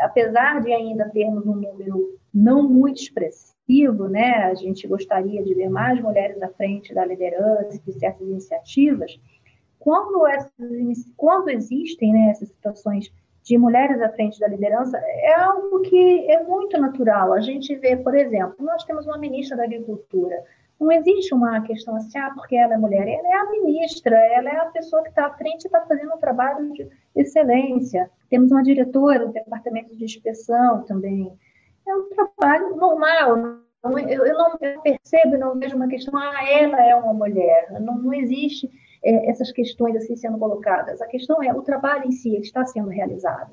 apesar 0.00 0.60
de 0.62 0.72
ainda 0.72 1.08
termos 1.10 1.46
um 1.46 1.54
número 1.54 2.18
não 2.32 2.68
muito 2.68 3.00
expressivo, 3.00 4.08
né, 4.08 4.44
a 4.44 4.54
gente 4.54 4.86
gostaria 4.86 5.42
de 5.42 5.54
ver 5.54 5.68
mais 5.68 6.00
mulheres 6.00 6.40
à 6.42 6.48
frente 6.48 6.94
da 6.94 7.04
liderança 7.04 7.80
de 7.84 7.92
certas 7.92 8.26
iniciativas, 8.26 9.18
quando, 9.78 10.26
essas, 10.26 10.52
quando 11.16 11.48
existem 11.48 12.12
né, 12.12 12.30
essas 12.30 12.48
situações 12.48 13.12
de 13.44 13.56
mulheres 13.56 14.02
à 14.02 14.08
frente 14.08 14.40
da 14.40 14.48
liderança, 14.48 14.98
é 14.98 15.34
algo 15.34 15.80
que 15.82 16.28
é 16.28 16.42
muito 16.42 16.76
natural. 16.80 17.32
A 17.32 17.40
gente 17.40 17.74
vê, 17.76 17.96
por 17.96 18.12
exemplo, 18.14 18.56
nós 18.58 18.82
temos 18.84 19.06
uma 19.06 19.16
ministra 19.16 19.56
da 19.56 19.62
Agricultura, 19.62 20.42
não 20.78 20.92
existe 20.92 21.34
uma 21.34 21.60
questão 21.62 21.96
assim, 21.96 22.18
ah, 22.18 22.30
porque 22.34 22.56
ela 22.56 22.74
é 22.74 22.76
mulher. 22.76 23.08
Ela 23.08 23.28
é 23.28 23.34
a 23.34 23.50
ministra, 23.50 24.16
ela 24.16 24.48
é 24.50 24.56
a 24.56 24.66
pessoa 24.66 25.02
que 25.02 25.08
está 25.08 25.26
à 25.26 25.30
frente 25.30 25.64
e 25.64 25.66
está 25.66 25.80
fazendo 25.86 26.14
um 26.14 26.18
trabalho 26.18 26.72
de 26.72 26.88
excelência. 27.14 28.10
Temos 28.28 28.50
uma 28.50 28.62
diretora 28.62 29.26
do 29.26 29.32
departamento 29.32 29.96
de 29.96 30.04
inspeção 30.04 30.82
também. 30.84 31.32
É 31.86 31.94
um 31.94 32.08
trabalho 32.10 32.76
normal. 32.76 33.60
Eu, 33.84 34.26
eu 34.26 34.34
não 34.36 34.58
percebo, 34.82 35.38
não 35.38 35.58
vejo 35.58 35.76
uma 35.76 35.88
questão, 35.88 36.16
ah, 36.18 36.50
ela 36.50 36.84
é 36.84 36.94
uma 36.94 37.14
mulher. 37.14 37.68
Não, 37.80 37.96
não 37.96 38.12
existe 38.12 38.70
é, 39.02 39.30
essas 39.30 39.52
questões 39.52 39.96
assim 39.96 40.16
sendo 40.16 40.38
colocadas. 40.38 41.00
A 41.00 41.06
questão 41.06 41.42
é 41.42 41.52
o 41.52 41.62
trabalho 41.62 42.06
em 42.06 42.12
si, 42.12 42.30
ele 42.30 42.40
está 42.40 42.64
sendo 42.66 42.88
realizado. 42.88 43.52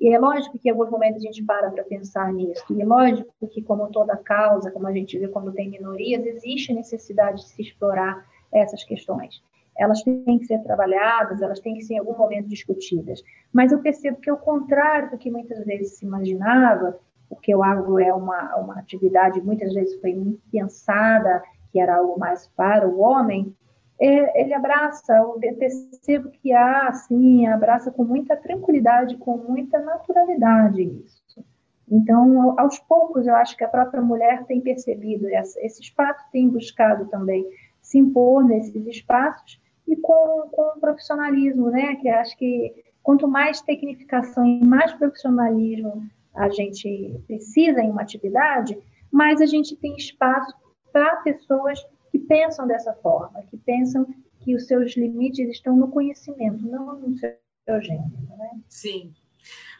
E 0.00 0.14
é 0.14 0.18
lógico 0.18 0.58
que 0.58 0.68
em 0.68 0.72
alguns 0.72 0.88
momentos 0.88 1.20
a 1.20 1.26
gente 1.26 1.44
para 1.44 1.70
para 1.70 1.84
pensar 1.84 2.32
nisso. 2.32 2.64
E 2.70 2.80
é 2.80 2.84
lógico 2.86 3.30
que, 3.50 3.60
como 3.60 3.88
toda 3.88 4.16
causa, 4.16 4.70
como 4.70 4.86
a 4.86 4.92
gente 4.92 5.18
vê 5.18 5.28
quando 5.28 5.52
tem 5.52 5.68
minorias, 5.68 6.24
existe 6.24 6.72
necessidade 6.72 7.42
de 7.42 7.48
se 7.48 7.60
explorar 7.60 8.26
essas 8.50 8.82
questões. 8.82 9.42
Elas 9.78 10.02
têm 10.02 10.38
que 10.38 10.46
ser 10.46 10.62
trabalhadas, 10.62 11.42
elas 11.42 11.60
têm 11.60 11.74
que 11.74 11.82
ser 11.82 11.94
em 11.94 11.98
algum 11.98 12.16
momento 12.16 12.48
discutidas. 12.48 13.22
Mas 13.52 13.72
eu 13.72 13.82
percebo 13.82 14.20
que, 14.20 14.30
ao 14.30 14.38
contrário 14.38 15.10
do 15.10 15.18
que 15.18 15.30
muitas 15.30 15.64
vezes 15.66 15.98
se 15.98 16.06
imaginava, 16.06 16.98
porque 17.28 17.54
o 17.54 17.62
agro 17.62 17.98
é 17.98 18.12
uma, 18.12 18.56
uma 18.56 18.78
atividade, 18.78 19.40
muitas 19.42 19.72
vezes 19.74 20.00
foi 20.00 20.16
pensada 20.50 21.42
que 21.70 21.78
era 21.78 21.96
algo 21.96 22.18
mais 22.18 22.48
para 22.56 22.88
o 22.88 23.00
homem, 23.00 23.54
é, 24.00 24.40
ele 24.40 24.54
abraça, 24.54 25.14
eu 25.14 25.38
percebo 25.56 26.30
que 26.30 26.52
há, 26.52 26.88
assim, 26.88 27.46
abraça 27.46 27.90
com 27.90 28.02
muita 28.02 28.34
tranquilidade, 28.34 29.18
com 29.18 29.36
muita 29.36 29.78
naturalidade 29.78 30.82
isso. 30.82 31.44
Então, 31.90 32.58
aos 32.58 32.78
poucos, 32.78 33.26
eu 33.26 33.34
acho 33.34 33.56
que 33.56 33.64
a 33.64 33.68
própria 33.68 34.00
mulher 34.00 34.46
tem 34.46 34.60
percebido 34.60 35.28
esse, 35.28 35.82
espaço, 35.82 36.24
tem 36.32 36.48
buscado 36.48 37.06
também 37.08 37.44
se 37.82 37.98
impor 37.98 38.44
nesses 38.44 38.86
espaços 38.86 39.60
e 39.86 39.96
com, 39.96 40.48
com 40.50 40.80
profissionalismo, 40.80 41.68
né? 41.68 41.96
Que 41.96 42.08
acho 42.08 42.36
que 42.38 42.72
quanto 43.02 43.26
mais 43.26 43.60
tecnificação 43.60 44.46
e 44.46 44.64
mais 44.64 44.92
profissionalismo 44.94 46.08
a 46.34 46.48
gente 46.48 47.20
precisa 47.26 47.80
em 47.80 47.90
uma 47.90 48.02
atividade, 48.02 48.78
mais 49.10 49.40
a 49.40 49.46
gente 49.46 49.76
tem 49.76 49.96
espaço 49.96 50.54
para 50.92 51.16
pessoas 51.16 51.84
pensam 52.20 52.66
dessa 52.66 52.92
forma, 52.94 53.42
que 53.50 53.56
pensam 53.56 54.06
que 54.40 54.54
os 54.54 54.66
seus 54.66 54.96
limites 54.96 55.48
estão 55.48 55.76
no 55.76 55.88
conhecimento, 55.88 56.66
não 56.66 56.98
no 56.98 57.16
seu 57.16 57.82
gênero. 57.82 58.10
Né? 58.38 58.50
Sim. 58.68 59.12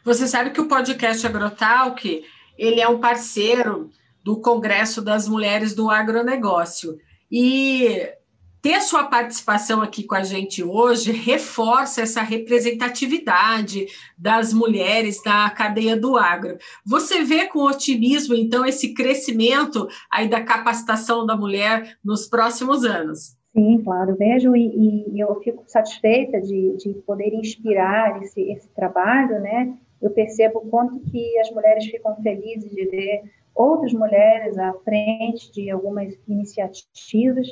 Você 0.03 0.27
sabe 0.27 0.51
que 0.51 0.61
o 0.61 0.67
podcast 0.67 1.25
Agrotalk, 1.25 2.23
ele 2.57 2.81
é 2.81 2.87
um 2.87 2.99
parceiro 2.99 3.89
do 4.23 4.39
Congresso 4.39 5.01
das 5.01 5.27
Mulheres 5.27 5.73
do 5.73 5.89
Agronegócio. 5.89 6.97
E 7.31 8.09
ter 8.61 8.81
sua 8.81 9.05
participação 9.05 9.81
aqui 9.81 10.03
com 10.03 10.15
a 10.15 10.23
gente 10.23 10.63
hoje 10.63 11.11
reforça 11.11 12.01
essa 12.01 12.21
representatividade 12.21 13.87
das 14.17 14.53
mulheres 14.53 15.21
na 15.25 15.49
cadeia 15.49 15.97
do 15.97 16.15
agro. 16.15 16.57
Você 16.85 17.23
vê 17.23 17.47
com 17.47 17.59
otimismo, 17.59 18.35
então, 18.35 18.65
esse 18.65 18.93
crescimento 18.93 19.87
aí 20.11 20.27
da 20.27 20.41
capacitação 20.41 21.25
da 21.25 21.35
mulher 21.35 21.97
nos 22.03 22.27
próximos 22.27 22.85
anos? 22.85 23.35
Sim, 23.53 23.81
claro, 23.83 24.15
vejo 24.15 24.55
e, 24.55 25.09
e 25.13 25.19
eu 25.19 25.35
fico 25.41 25.63
satisfeita 25.67 26.39
de, 26.39 26.77
de 26.77 26.93
poder 27.05 27.33
inspirar 27.33 28.21
esse, 28.21 28.41
esse 28.51 28.69
trabalho, 28.69 29.41
né? 29.41 29.73
Eu 30.01 30.09
percebo 30.11 30.59
o 30.59 30.69
quanto 30.69 30.99
que 31.11 31.37
as 31.39 31.51
mulheres 31.51 31.85
ficam 31.85 32.15
felizes 32.21 32.71
de 32.71 32.85
ver 32.85 33.23
outras 33.53 33.93
mulheres 33.93 34.57
à 34.57 34.73
frente 34.85 35.51
de 35.51 35.69
algumas 35.69 36.17
iniciativas 36.27 37.47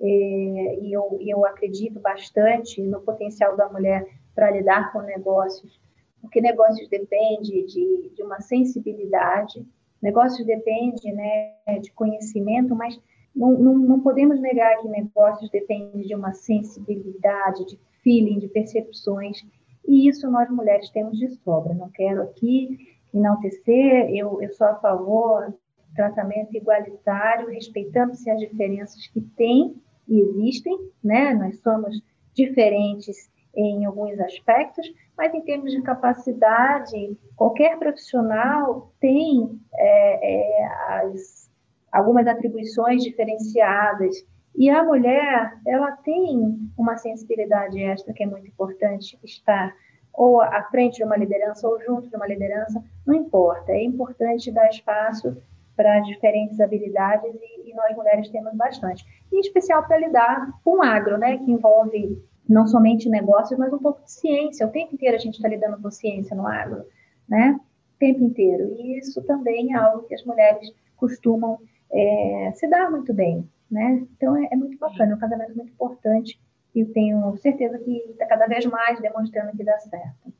é, 0.00 0.78
e 0.80 0.92
eu, 0.92 1.18
eu 1.20 1.44
acredito 1.44 1.98
bastante 2.00 2.80
no 2.82 3.00
potencial 3.00 3.56
da 3.56 3.68
mulher 3.68 4.06
para 4.34 4.50
lidar 4.50 4.92
com 4.92 5.00
negócios, 5.02 5.80
porque 6.20 6.40
negócios 6.40 6.88
depende 6.88 7.66
de, 7.66 8.10
de 8.14 8.22
uma 8.22 8.40
sensibilidade, 8.40 9.66
negócios 10.00 10.46
depende 10.46 11.12
né, 11.12 11.54
de 11.80 11.90
conhecimento, 11.92 12.74
mas 12.74 12.98
não, 13.34 13.52
não, 13.52 13.78
não 13.78 14.00
podemos 14.00 14.40
negar 14.40 14.78
que 14.78 14.88
negócios 14.88 15.50
dependem 15.50 16.02
de 16.02 16.14
uma 16.14 16.32
sensibilidade, 16.32 17.66
de 17.66 17.78
feeling, 18.02 18.38
de 18.38 18.48
percepções, 18.48 19.44
e 19.86 20.08
isso 20.08 20.30
nós 20.30 20.48
mulheres 20.50 20.90
temos 20.90 21.18
de 21.18 21.28
sobra. 21.42 21.74
Não 21.74 21.88
quero 21.90 22.22
aqui 22.22 22.78
enaltecer, 23.12 24.10
eu, 24.10 24.40
eu 24.42 24.52
sou 24.52 24.66
a 24.66 24.74
favor 24.76 25.54
tratamento 25.98 26.56
igualitário, 26.56 27.48
respeitando-se 27.48 28.30
as 28.30 28.38
diferenças 28.38 29.08
que 29.08 29.20
tem 29.20 29.74
existem, 30.08 30.78
né? 31.02 31.34
Nós 31.34 31.60
somos 31.60 32.00
diferentes 32.34 33.30
em 33.54 33.84
alguns 33.84 34.18
aspectos, 34.20 34.86
mas 35.16 35.34
em 35.34 35.40
termos 35.40 35.72
de 35.72 35.82
capacidade, 35.82 37.18
qualquer 37.34 37.78
profissional 37.78 38.92
tem 39.00 39.60
é, 39.74 40.36
é, 40.36 40.66
as, 40.88 41.50
algumas 41.90 42.26
atribuições 42.26 43.02
diferenciadas. 43.02 44.16
E 44.56 44.70
a 44.70 44.84
mulher, 44.84 45.58
ela 45.66 45.92
tem 45.92 46.70
uma 46.76 46.96
sensibilidade 46.96 47.80
extra 47.82 48.12
que 48.12 48.22
é 48.22 48.26
muito 48.26 48.46
importante 48.46 49.18
estar 49.24 49.74
ou 50.12 50.40
à 50.40 50.64
frente 50.64 50.96
de 50.96 51.04
uma 51.04 51.16
liderança 51.16 51.68
ou 51.68 51.80
junto 51.80 52.08
de 52.08 52.16
uma 52.16 52.26
liderança, 52.26 52.82
não 53.06 53.14
importa. 53.14 53.70
É 53.70 53.84
importante 53.84 54.50
dar 54.50 54.68
espaço 54.68 55.36
para 55.78 56.00
diferentes 56.00 56.58
habilidades 56.58 57.32
e, 57.36 57.70
e, 57.70 57.72
nós 57.72 57.96
mulheres 57.96 58.28
temos 58.30 58.52
bastante. 58.56 59.06
Em 59.32 59.38
especial 59.38 59.86
para 59.86 59.96
lidar 59.96 60.50
com 60.64 60.82
agro, 60.82 61.16
né, 61.16 61.38
que 61.38 61.52
envolve 61.52 62.20
não 62.48 62.66
somente 62.66 63.08
negócios, 63.08 63.56
mas 63.56 63.72
um 63.72 63.78
pouco 63.78 64.02
de 64.02 64.10
ciência. 64.10 64.66
O 64.66 64.70
tempo 64.70 64.96
inteiro 64.96 65.14
a 65.14 65.20
gente 65.20 65.36
está 65.36 65.48
lidando 65.48 65.80
com 65.80 65.88
ciência 65.88 66.34
no 66.34 66.48
agro, 66.48 66.84
né? 67.28 67.60
O 67.94 67.98
tempo 67.98 68.24
inteiro. 68.24 68.74
E 68.76 68.98
isso 68.98 69.22
também 69.22 69.72
é 69.72 69.76
algo 69.76 70.02
que 70.08 70.14
as 70.14 70.24
mulheres 70.24 70.68
costumam 70.96 71.60
é, 71.92 72.52
se 72.56 72.66
dar 72.66 72.90
muito 72.90 73.14
bem, 73.14 73.48
né? 73.70 74.04
Então 74.16 74.36
é, 74.36 74.48
é 74.50 74.56
muito 74.56 74.76
bacana, 74.78 75.12
é 75.12 75.14
um 75.14 75.18
casamento 75.18 75.54
muito 75.54 75.70
importante 75.72 76.40
e 76.74 76.84
tenho 76.86 77.36
certeza 77.36 77.78
que 77.78 77.98
está 78.10 78.26
cada 78.26 78.46
vez 78.48 78.66
mais 78.66 79.00
demonstrando 79.00 79.56
que 79.56 79.62
dá 79.62 79.78
certo. 79.78 80.32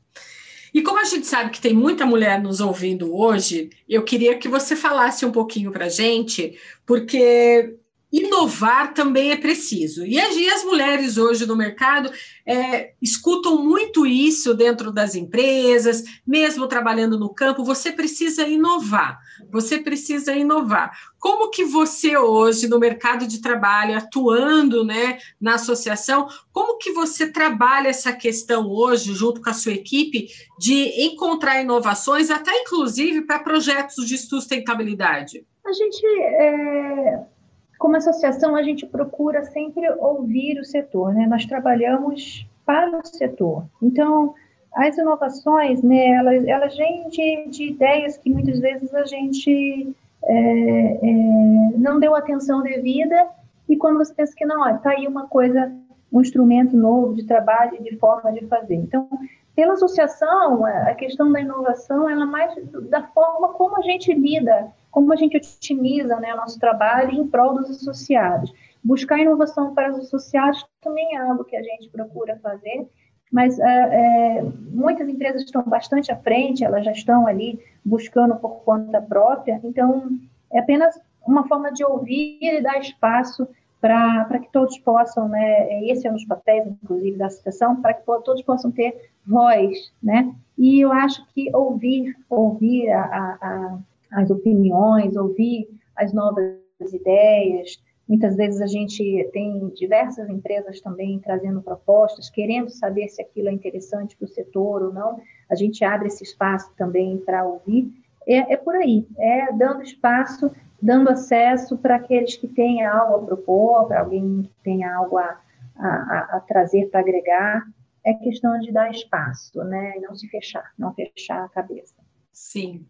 E 0.73 0.81
como 0.81 0.99
a 0.99 1.03
gente 1.03 1.25
sabe 1.25 1.49
que 1.49 1.61
tem 1.61 1.73
muita 1.73 2.05
mulher 2.05 2.41
nos 2.41 2.59
ouvindo 2.59 3.15
hoje, 3.15 3.69
eu 3.87 4.03
queria 4.03 4.37
que 4.37 4.47
você 4.47 4.75
falasse 4.75 5.25
um 5.25 5.31
pouquinho 5.31 5.71
para 5.71 5.85
a 5.85 5.89
gente, 5.89 6.57
porque 6.85 7.75
inovar 8.11 8.93
também 8.93 9.31
é 9.31 9.37
preciso. 9.37 10.05
E 10.05 10.19
as, 10.19 10.63
mulheres 10.63 11.17
hoje 11.17 11.45
no 11.45 11.55
mercado 11.55 12.11
é, 12.45 12.93
escutam 13.01 13.63
muito 13.63 14.05
isso 14.05 14.53
dentro 14.53 14.91
das 14.91 15.15
empresas, 15.15 16.03
mesmo 16.25 16.67
trabalhando 16.67 17.17
no 17.19 17.29
campo, 17.29 17.63
você 17.63 17.91
precisa 17.91 18.47
inovar, 18.47 19.19
você 19.51 19.77
precisa 19.77 20.33
inovar. 20.33 20.91
Como 21.19 21.49
que 21.49 21.63
você 21.63 22.17
hoje 22.17 22.67
no 22.67 22.79
mercado 22.79 23.27
de 23.27 23.41
trabalho, 23.41 23.97
atuando 23.97 24.83
né, 24.83 25.19
na 25.39 25.55
associação, 25.55 26.27
como 26.51 26.77
que 26.77 26.91
você 26.91 27.31
trabalha 27.31 27.89
essa 27.89 28.11
questão 28.11 28.67
hoje, 28.67 29.13
junto 29.13 29.41
com 29.41 29.49
a 29.49 29.53
sua 29.53 29.73
equipe, 29.73 30.27
de 30.59 31.05
encontrar 31.05 31.61
inovações, 31.61 32.29
até 32.29 32.51
inclusive 32.61 33.21
para 33.21 33.39
projetos 33.39 34.07
de 34.07 34.17
sustentabilidade? 34.17 35.45
A 35.65 35.71
gente 35.71 36.05
é 36.05 37.38
como 37.79 37.95
associação, 37.95 38.57
a 38.57 38.61
gente 38.61 38.85
procura 38.85 39.43
sempre 39.45 39.89
ouvir 39.93 40.59
o 40.59 40.65
setor, 40.65 41.13
né? 41.13 41.25
Nós 41.25 41.45
trabalhamos 41.45 42.45
para 42.65 42.99
o 42.99 43.05
setor. 43.05 43.63
Então, 43.81 44.35
as 44.75 44.97
inovações, 44.97 45.81
né, 45.81 46.09
elas, 46.09 46.45
elas 46.45 46.77
vêm 46.77 47.07
de, 47.09 47.47
de 47.47 47.63
ideias 47.69 48.17
que 48.17 48.29
muitas 48.29 48.59
vezes 48.59 48.93
a 48.93 49.05
gente 49.05 49.95
é, 50.23 50.99
é, 51.01 51.77
não 51.77 51.99
deu 51.99 52.13
atenção 52.13 52.61
devida 52.61 53.27
e 53.67 53.77
quando 53.77 53.97
você 53.97 54.13
pensa 54.13 54.35
que 54.35 54.45
não, 54.45 54.75
está 54.75 54.91
aí 54.91 55.07
uma 55.07 55.27
coisa, 55.27 55.71
um 56.11 56.21
instrumento 56.21 56.75
novo 56.75 57.15
de 57.15 57.25
trabalho, 57.25 57.81
de 57.81 57.95
forma 57.95 58.31
de 58.33 58.45
fazer. 58.45 58.75
Então, 58.75 59.07
pela 59.55 59.73
associação, 59.73 60.65
a 60.65 60.93
questão 60.95 61.31
da 61.31 61.39
inovação, 61.39 62.09
ela 62.09 62.23
é 62.23 62.27
mais 62.27 62.53
da 62.89 63.03
forma 63.03 63.49
como 63.53 63.77
a 63.77 63.81
gente 63.81 64.13
lida 64.13 64.69
como 64.91 65.13
a 65.13 65.15
gente 65.15 65.37
otimiza 65.37 66.19
né, 66.19 66.33
o 66.33 66.37
nosso 66.37 66.59
trabalho 66.59 67.11
em 67.11 67.27
prol 67.27 67.55
dos 67.55 67.69
associados. 67.69 68.53
Buscar 68.83 69.19
inovação 69.19 69.73
para 69.73 69.91
os 69.91 69.99
associados 69.99 70.65
também 70.81 71.15
é 71.15 71.19
algo 71.19 71.43
que 71.43 71.55
a 71.55 71.61
gente 71.61 71.89
procura 71.89 72.39
fazer, 72.41 72.87
mas 73.31 73.59
é, 73.59 74.37
é, 74.37 74.43
muitas 74.71 75.07
empresas 75.07 75.43
estão 75.43 75.63
bastante 75.63 76.11
à 76.11 76.15
frente, 76.15 76.63
elas 76.63 76.83
já 76.83 76.91
estão 76.91 77.27
ali 77.27 77.59
buscando 77.85 78.35
por 78.35 78.63
conta 78.63 79.01
própria, 79.01 79.59
então 79.63 80.09
é 80.51 80.59
apenas 80.59 80.99
uma 81.27 81.47
forma 81.47 81.71
de 81.71 81.83
ouvir 81.83 82.39
e 82.41 82.61
dar 82.61 82.79
espaço 82.79 83.47
para 83.79 84.39
que 84.39 84.51
todos 84.51 84.77
possam, 84.79 85.29
né, 85.29 85.83
esse 85.85 86.05
é 86.05 86.11
um 86.11 86.15
dos 86.15 86.25
papéis, 86.25 86.67
inclusive, 86.67 87.17
da 87.17 87.27
associação, 87.27 87.81
para 87.81 87.93
que 87.93 88.05
todos 88.05 88.41
possam 88.41 88.71
ter 88.71 89.11
voz, 89.25 89.93
né, 90.03 90.33
e 90.57 90.81
eu 90.81 90.91
acho 90.91 91.25
que 91.33 91.55
ouvir, 91.55 92.15
ouvir 92.29 92.89
a, 92.91 93.37
a, 93.41 93.79
as 94.11 94.29
opiniões, 94.29 95.15
ouvir 95.15 95.67
as 95.95 96.13
novas 96.13 96.57
ideias. 96.93 97.81
Muitas 98.07 98.35
vezes 98.35 98.59
a 98.59 98.65
gente 98.65 99.29
tem 99.31 99.69
diversas 99.69 100.27
empresas 100.29 100.81
também 100.81 101.19
trazendo 101.19 101.61
propostas, 101.61 102.29
querendo 102.29 102.69
saber 102.69 103.07
se 103.07 103.21
aquilo 103.21 103.49
é 103.49 103.51
interessante 103.51 104.17
para 104.17 104.25
o 104.25 104.29
setor 104.29 104.81
ou 104.81 104.93
não. 104.93 105.19
A 105.49 105.55
gente 105.55 105.83
abre 105.83 106.07
esse 106.07 106.23
espaço 106.23 106.71
também 106.75 107.17
para 107.19 107.45
ouvir. 107.45 107.93
É, 108.27 108.53
é, 108.53 108.57
por 108.57 108.75
aí, 108.75 109.07
é 109.17 109.53
dando 109.53 109.83
espaço, 109.83 110.51
dando 110.81 111.09
acesso 111.09 111.77
para 111.77 111.97
aqueles 111.97 112.35
que 112.35 112.47
têm 112.47 112.83
algo 112.83 113.15
a 113.15 113.25
propor, 113.25 113.87
para 113.87 113.99
alguém 114.01 114.43
que 114.43 114.63
tenha 114.63 114.95
algo 114.95 115.17
a, 115.17 115.39
a, 115.75 116.37
a 116.37 116.39
trazer 116.39 116.89
para 116.89 117.01
agregar. 117.01 117.63
É 118.03 118.13
questão 118.13 118.57
de 118.59 118.71
dar 118.71 118.89
espaço, 118.89 119.63
né? 119.63 119.97
E 119.97 119.99
não 119.99 120.15
se 120.15 120.27
fechar, 120.29 120.71
não 120.77 120.93
fechar 120.93 121.43
a 121.43 121.49
cabeça. 121.49 121.95
Sim, 122.31 122.85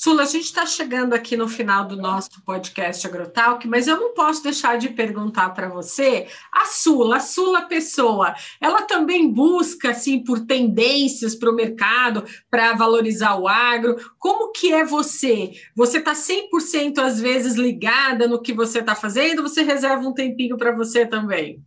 Sula, 0.00 0.22
a 0.22 0.26
gente 0.26 0.44
está 0.44 0.64
chegando 0.64 1.12
aqui 1.12 1.36
no 1.36 1.48
final 1.48 1.84
do 1.84 1.96
nosso 1.96 2.40
podcast 2.44 3.04
Agrotalk, 3.04 3.66
mas 3.66 3.88
eu 3.88 3.98
não 3.98 4.14
posso 4.14 4.44
deixar 4.44 4.78
de 4.78 4.90
perguntar 4.90 5.50
para 5.50 5.68
você, 5.68 6.28
a 6.52 6.66
Sula, 6.66 7.16
a 7.16 7.20
Sula 7.20 7.62
pessoa, 7.62 8.32
ela 8.60 8.82
também 8.82 9.28
busca 9.28 9.90
assim 9.90 10.22
por 10.22 10.46
tendências 10.46 11.34
para 11.34 11.50
o 11.50 11.54
mercado, 11.54 12.24
para 12.48 12.74
valorizar 12.74 13.34
o 13.40 13.48
agro. 13.48 13.96
Como 14.20 14.52
que 14.52 14.72
é 14.72 14.84
você? 14.84 15.50
Você 15.74 15.98
está 15.98 16.12
100% 16.12 16.98
às 16.98 17.20
vezes 17.20 17.56
ligada 17.56 18.28
no 18.28 18.40
que 18.40 18.52
você 18.52 18.78
está 18.78 18.94
fazendo? 18.94 19.42
Você 19.42 19.62
reserva 19.62 20.06
um 20.08 20.14
tempinho 20.14 20.56
para 20.56 20.70
você 20.70 21.04
também? 21.06 21.60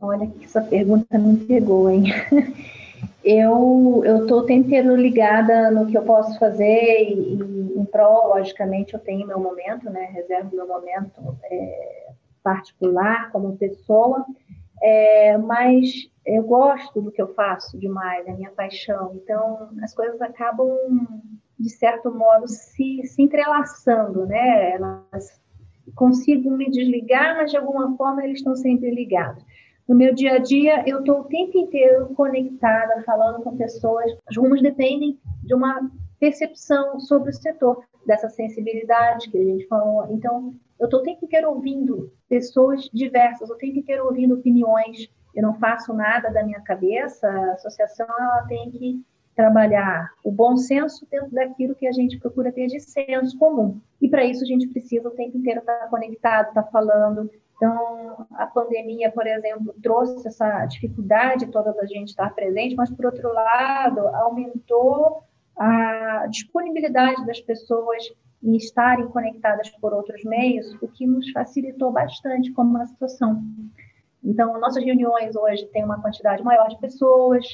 Olha 0.00 0.28
que 0.28 0.44
essa 0.44 0.60
pergunta 0.60 1.18
me 1.18 1.38
pegou, 1.38 1.90
hein? 1.90 2.04
eu 3.26 4.22
estou 4.22 4.40
o 4.40 4.46
tempo 4.46 4.66
inteiro 4.66 4.94
ligada 4.94 5.70
no 5.70 5.86
que 5.86 5.98
eu 5.98 6.02
posso 6.02 6.38
fazer 6.38 7.10
e, 7.10 7.34
e, 7.34 7.78
em 7.78 7.84
prol, 7.84 8.28
logicamente, 8.28 8.94
eu 8.94 9.00
tenho 9.00 9.26
meu 9.26 9.40
momento, 9.40 9.90
né? 9.90 10.04
Reservo 10.12 10.54
meu 10.54 10.68
momento 10.68 11.36
é, 11.44 12.10
particular 12.42 13.30
como 13.32 13.56
pessoa, 13.56 14.24
é, 14.80 15.36
mas 15.38 16.08
eu 16.24 16.44
gosto 16.44 17.00
do 17.00 17.10
que 17.10 17.20
eu 17.20 17.34
faço 17.34 17.78
demais, 17.78 18.26
é 18.26 18.32
minha 18.32 18.50
paixão. 18.50 19.12
Então, 19.14 19.70
as 19.82 19.92
coisas 19.92 20.20
acabam, 20.22 20.76
de 21.58 21.70
certo 21.70 22.14
modo, 22.14 22.46
se, 22.46 23.02
se 23.04 23.22
entrelaçando, 23.22 24.26
né? 24.26 24.72
Elas 24.72 25.40
consigo 25.94 26.50
me 26.50 26.70
desligar, 26.70 27.36
mas 27.36 27.50
de 27.50 27.56
alguma 27.56 27.96
forma 27.96 28.24
eles 28.24 28.38
estão 28.38 28.54
sempre 28.54 28.90
ligados. 28.90 29.44
No 29.88 29.94
meu 29.94 30.12
dia 30.12 30.32
a 30.34 30.38
dia, 30.38 30.82
eu 30.86 30.98
estou 30.98 31.20
o 31.20 31.24
tempo 31.24 31.56
inteiro 31.56 32.08
conectada, 32.14 33.02
falando 33.04 33.42
com 33.42 33.56
pessoas. 33.56 34.12
Os 34.28 34.36
rumos 34.36 34.60
dependem 34.60 35.18
de 35.44 35.54
uma 35.54 35.88
percepção 36.18 36.98
sobre 36.98 37.30
o 37.30 37.32
setor, 37.32 37.84
dessa 38.04 38.28
sensibilidade 38.28 39.30
que 39.30 39.38
a 39.38 39.44
gente 39.44 39.66
falou. 39.66 40.06
Então, 40.10 40.54
eu 40.78 40.86
estou 40.86 41.00
o 41.00 41.02
tempo 41.02 41.24
inteiro 41.24 41.50
ouvindo 41.50 42.12
pessoas 42.28 42.88
diversas, 42.92 43.48
o 43.48 43.56
tempo 43.56 43.78
inteiro 43.78 44.06
ouvindo 44.06 44.34
opiniões. 44.34 45.08
Eu 45.34 45.42
não 45.42 45.54
faço 45.54 45.92
nada 45.92 46.30
da 46.30 46.42
minha 46.42 46.60
cabeça. 46.60 47.28
A 47.28 47.52
associação 47.52 48.06
ela 48.18 48.44
tem 48.48 48.70
que 48.70 49.04
trabalhar 49.36 50.10
o 50.24 50.32
bom 50.32 50.56
senso 50.56 51.06
dentro 51.10 51.30
daquilo 51.30 51.74
que 51.74 51.86
a 51.86 51.92
gente 51.92 52.18
procura 52.18 52.50
ter 52.50 52.66
de 52.68 52.80
senso 52.80 53.38
comum. 53.38 53.78
E 54.00 54.08
para 54.08 54.24
isso 54.24 54.42
a 54.42 54.46
gente 54.46 54.66
precisa 54.68 55.08
o 55.08 55.12
tempo 55.12 55.36
inteiro 55.36 55.60
estar 55.60 55.88
conectado, 55.90 56.48
estar 56.48 56.62
falando, 56.64 57.30
então, 57.56 58.26
a 58.32 58.46
pandemia, 58.46 59.10
por 59.10 59.26
exemplo, 59.26 59.74
trouxe 59.82 60.28
essa 60.28 60.66
dificuldade 60.66 61.46
toda 61.46 61.72
da 61.72 61.86
gente 61.86 62.08
estar 62.08 62.34
presente, 62.34 62.74
mas, 62.74 62.90
por 62.90 63.06
outro 63.06 63.32
lado, 63.32 64.00
aumentou 64.08 65.22
a 65.56 66.26
disponibilidade 66.28 67.24
das 67.24 67.40
pessoas 67.40 68.04
em 68.42 68.56
estarem 68.56 69.08
conectadas 69.08 69.70
por 69.80 69.94
outros 69.94 70.22
meios, 70.24 70.74
o 70.82 70.88
que 70.88 71.06
nos 71.06 71.30
facilitou 71.32 71.90
bastante 71.90 72.52
como 72.52 72.70
uma 72.70 72.84
situação. 72.84 73.42
Então, 74.22 74.60
nossas 74.60 74.84
reuniões 74.84 75.34
hoje 75.34 75.66
têm 75.68 75.82
uma 75.84 76.00
quantidade 76.02 76.42
maior 76.42 76.68
de 76.68 76.78
pessoas, 76.78 77.46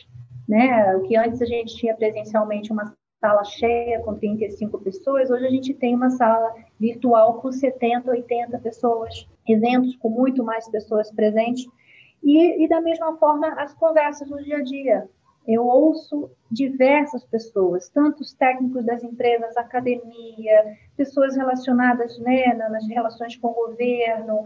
né? 0.48 0.96
O 0.96 1.02
que 1.02 1.16
antes 1.16 1.40
a 1.40 1.46
gente 1.46 1.76
tinha 1.76 1.94
presencialmente 1.94 2.72
uma 2.72 2.92
sala 3.22 3.44
cheia 3.44 4.00
com 4.00 4.16
35 4.16 4.80
pessoas, 4.80 5.30
hoje 5.30 5.46
a 5.46 5.50
gente 5.50 5.72
tem 5.74 5.94
uma 5.94 6.10
sala 6.10 6.56
virtual 6.78 7.40
com 7.40 7.52
70, 7.52 8.10
80 8.10 8.58
pessoas, 8.58 9.28
eventos 9.48 9.94
com 9.94 10.08
muito 10.08 10.42
mais 10.42 10.68
pessoas 10.68 11.08
presentes, 11.12 11.64
e, 12.20 12.64
e 12.64 12.68
da 12.68 12.80
mesma 12.80 13.16
forma 13.18 13.46
as 13.62 13.72
conversas 13.74 14.28
no 14.28 14.42
dia 14.42 14.56
a 14.56 14.62
dia. 14.62 15.08
Eu 15.46 15.64
ouço 15.66 16.30
diversas 16.50 17.24
pessoas, 17.24 17.88
tanto 17.88 18.22
os 18.22 18.32
técnicos 18.32 18.84
das 18.84 19.04
empresas, 19.04 19.56
academia, 19.56 20.76
pessoas 20.96 21.36
relacionadas 21.36 22.18
né, 22.18 22.54
nas 22.54 22.88
relações 22.88 23.36
com 23.36 23.48
o 23.48 23.68
governo. 23.68 24.44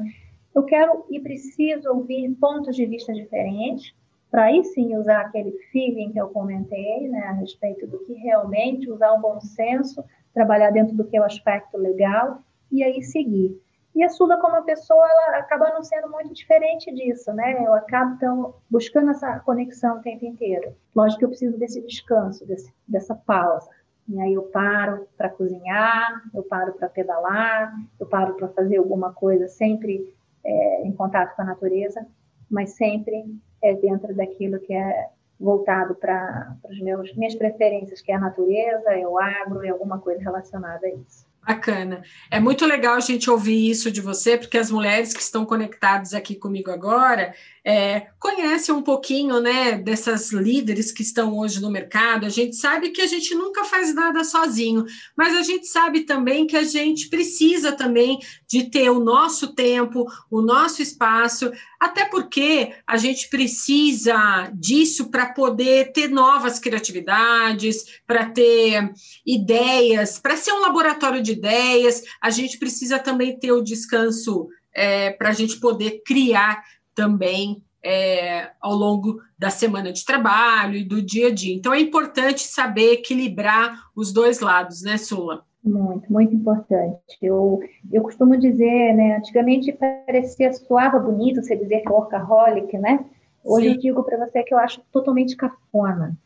Eu 0.54 0.64
quero 0.64 1.06
e 1.10 1.18
preciso 1.20 1.88
ouvir 1.90 2.30
pontos 2.34 2.76
de 2.76 2.84
vista 2.84 3.12
diferentes, 3.12 3.94
para 4.30 4.44
aí 4.44 4.64
sim 4.64 4.96
usar 4.96 5.20
aquele 5.20 5.52
feeling 5.72 6.12
que 6.12 6.20
eu 6.20 6.28
comentei, 6.28 7.08
né, 7.08 7.20
a 7.28 7.32
respeito 7.32 7.86
do 7.86 7.98
que 8.00 8.14
realmente 8.14 8.90
usar 8.90 9.12
o 9.12 9.20
bom 9.20 9.40
senso, 9.40 10.04
trabalhar 10.34 10.70
dentro 10.70 10.94
do 10.94 11.04
que 11.04 11.16
é 11.16 11.20
o 11.20 11.24
aspecto 11.24 11.78
legal 11.78 12.42
e 12.70 12.82
aí 12.82 13.02
seguir. 13.02 13.60
E 13.94 14.04
a 14.04 14.10
Sula, 14.10 14.36
como 14.38 14.62
pessoa, 14.62 15.08
ela 15.08 15.38
acaba 15.38 15.72
não 15.72 15.82
sendo 15.82 16.10
muito 16.10 16.34
diferente 16.34 16.92
disso, 16.92 17.32
né? 17.32 17.64
Eu 17.64 17.72
acabo, 17.72 18.14
então, 18.14 18.54
buscando 18.70 19.10
essa 19.10 19.40
conexão 19.40 19.96
o 19.96 20.02
tempo 20.02 20.26
inteiro. 20.26 20.74
Lógico 20.94 21.20
que 21.20 21.24
eu 21.24 21.28
preciso 21.30 21.56
desse 21.56 21.80
descanso, 21.80 22.44
desse, 22.44 22.70
dessa 22.86 23.14
pausa. 23.14 23.70
E 24.06 24.20
aí 24.20 24.34
eu 24.34 24.42
paro 24.42 25.08
para 25.16 25.30
cozinhar, 25.30 26.22
eu 26.34 26.42
paro 26.42 26.74
para 26.74 26.90
pedalar, 26.90 27.74
eu 27.98 28.06
paro 28.06 28.34
para 28.34 28.48
fazer 28.48 28.76
alguma 28.76 29.14
coisa, 29.14 29.48
sempre 29.48 30.14
é, 30.44 30.82
em 30.86 30.92
contato 30.92 31.34
com 31.34 31.40
a 31.40 31.46
natureza, 31.46 32.06
mas 32.50 32.70
sempre 32.70 33.24
é 33.62 33.74
dentro 33.74 34.14
daquilo 34.14 34.58
que 34.60 34.72
é 34.72 35.08
voltado 35.38 35.94
para 35.94 36.56
as 36.68 36.78
minhas 37.14 37.34
preferências, 37.34 38.00
que 38.00 38.10
é 38.10 38.14
a 38.14 38.20
natureza, 38.20 38.90
é 38.90 39.06
o 39.06 39.18
agro, 39.18 39.64
é 39.64 39.68
alguma 39.68 39.98
coisa 39.98 40.22
relacionada 40.22 40.86
a 40.86 40.90
isso. 40.90 41.26
Bacana. 41.46 42.02
É 42.28 42.40
muito 42.40 42.66
legal 42.66 42.96
a 42.96 43.00
gente 43.00 43.30
ouvir 43.30 43.70
isso 43.70 43.88
de 43.92 44.00
você, 44.00 44.36
porque 44.36 44.58
as 44.58 44.68
mulheres 44.68 45.14
que 45.14 45.20
estão 45.20 45.46
conectadas 45.46 46.12
aqui 46.12 46.34
comigo 46.34 46.72
agora 46.72 47.32
é, 47.68 48.06
conhecem 48.20 48.72
um 48.72 48.80
pouquinho 48.80 49.40
né, 49.40 49.72
dessas 49.72 50.30
líderes 50.30 50.92
que 50.92 51.02
estão 51.02 51.36
hoje 51.36 51.60
no 51.60 51.68
mercado. 51.68 52.24
A 52.24 52.28
gente 52.28 52.54
sabe 52.54 52.90
que 52.90 53.02
a 53.02 53.08
gente 53.08 53.34
nunca 53.34 53.64
faz 53.64 53.92
nada 53.92 54.22
sozinho, 54.22 54.84
mas 55.16 55.34
a 55.34 55.42
gente 55.42 55.66
sabe 55.66 56.02
também 56.02 56.46
que 56.46 56.56
a 56.56 56.62
gente 56.62 57.08
precisa 57.08 57.72
também 57.72 58.20
de 58.46 58.70
ter 58.70 58.88
o 58.88 59.00
nosso 59.00 59.52
tempo, 59.52 60.06
o 60.30 60.40
nosso 60.40 60.80
espaço, 60.80 61.50
até 61.80 62.04
porque 62.04 62.72
a 62.86 62.96
gente 62.96 63.28
precisa 63.28 64.48
disso 64.54 65.10
para 65.10 65.32
poder 65.32 65.90
ter 65.90 66.06
novas 66.08 66.60
criatividades, 66.60 67.98
para 68.06 68.26
ter 68.26 68.92
ideias, 69.26 70.20
para 70.20 70.36
ser 70.36 70.52
um 70.52 70.60
laboratório 70.60 71.20
de 71.20 71.32
ideias, 71.32 72.00
a 72.22 72.30
gente 72.30 72.58
precisa 72.58 73.00
também 73.00 73.36
ter 73.36 73.50
o 73.50 73.60
descanso 73.60 74.46
é, 74.72 75.10
para 75.10 75.30
a 75.30 75.32
gente 75.32 75.58
poder 75.58 76.02
criar 76.04 76.62
também 76.96 77.62
é, 77.84 78.50
ao 78.60 78.74
longo 78.74 79.20
da 79.38 79.50
semana 79.50 79.92
de 79.92 80.04
trabalho 80.04 80.74
e 80.74 80.82
do 80.82 81.00
dia 81.00 81.28
a 81.28 81.32
dia. 81.32 81.54
Então 81.54 81.72
é 81.72 81.80
importante 81.80 82.40
saber 82.40 82.94
equilibrar 82.94 83.78
os 83.94 84.12
dois 84.12 84.40
lados, 84.40 84.82
né, 84.82 84.96
Sula? 84.96 85.44
Muito, 85.62 86.12
muito 86.12 86.34
importante. 86.34 87.16
Eu, 87.22 87.60
eu 87.92 88.02
costumo 88.02 88.36
dizer, 88.36 88.94
né, 88.94 89.16
antigamente 89.16 89.72
parecia, 89.72 90.52
soava 90.52 90.98
bonito 90.98 91.42
você 91.42 91.54
dizer 91.54 91.80
que 91.80 91.88
é 91.88 91.92
workaholic, 91.92 92.76
né? 92.78 93.04
Hoje 93.44 93.68
Sim. 93.68 93.74
eu 93.74 93.78
digo 93.78 94.02
para 94.02 94.18
você 94.18 94.42
que 94.42 94.54
eu 94.54 94.58
acho 94.58 94.80
totalmente 94.90 95.36
cafona. 95.36 96.16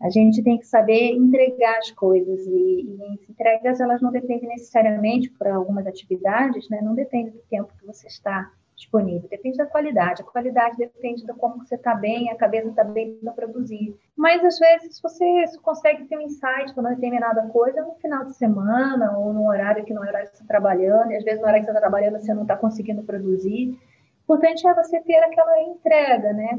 A 0.00 0.08
gente 0.08 0.42
tem 0.42 0.58
que 0.58 0.66
saber 0.66 1.12
entregar 1.12 1.78
as 1.78 1.90
coisas 1.90 2.46
e, 2.46 2.50
e 2.50 3.30
entregas 3.30 3.80
elas 3.80 4.00
não 4.00 4.10
dependem 4.10 4.48
necessariamente 4.48 5.28
por 5.30 5.48
algumas 5.48 5.86
atividades, 5.86 6.68
né? 6.68 6.80
Não 6.82 6.94
depende 6.94 7.30
do 7.30 7.40
tempo 7.50 7.72
que 7.78 7.86
você 7.86 8.06
está 8.06 8.50
disponível, 8.80 9.28
depende 9.28 9.58
da 9.58 9.66
qualidade. 9.66 10.22
A 10.22 10.24
qualidade 10.24 10.76
depende 10.76 11.26
do 11.26 11.34
como 11.34 11.58
você 11.58 11.74
está 11.74 11.94
bem, 11.94 12.30
a 12.30 12.34
cabeça 12.34 12.68
está 12.68 12.82
bem 12.82 13.14
para 13.22 13.32
produzir. 13.32 13.94
Mas 14.16 14.42
às 14.42 14.58
vezes 14.58 14.98
você 15.00 15.44
consegue 15.62 16.04
ter 16.06 16.16
um 16.16 16.22
insight 16.22 16.72
para 16.72 16.80
uma 16.80 16.94
determinada 16.94 17.46
coisa 17.48 17.82
no 17.82 17.94
final 17.96 18.24
de 18.24 18.34
semana 18.34 19.18
ou 19.18 19.34
num 19.34 19.46
horário 19.46 19.84
que 19.84 19.92
não 19.92 20.02
é 20.02 20.08
horário 20.08 20.30
que 20.30 20.36
você 20.36 20.42
está 20.42 20.48
trabalhando, 20.48 21.12
e 21.12 21.16
às 21.16 21.24
vezes 21.24 21.40
no 21.40 21.46
horário 21.46 21.60
que 21.60 21.66
você 21.66 21.76
está 21.76 21.80
trabalhando 21.80 22.20
você 22.20 22.32
não 22.32 22.42
está 22.42 22.56
conseguindo 22.56 23.02
produzir. 23.02 23.78
O 24.26 24.34
importante 24.34 24.66
é 24.66 24.74
você 24.74 25.00
ter 25.00 25.18
aquela 25.18 25.62
entrega, 25.62 26.32
né? 26.32 26.58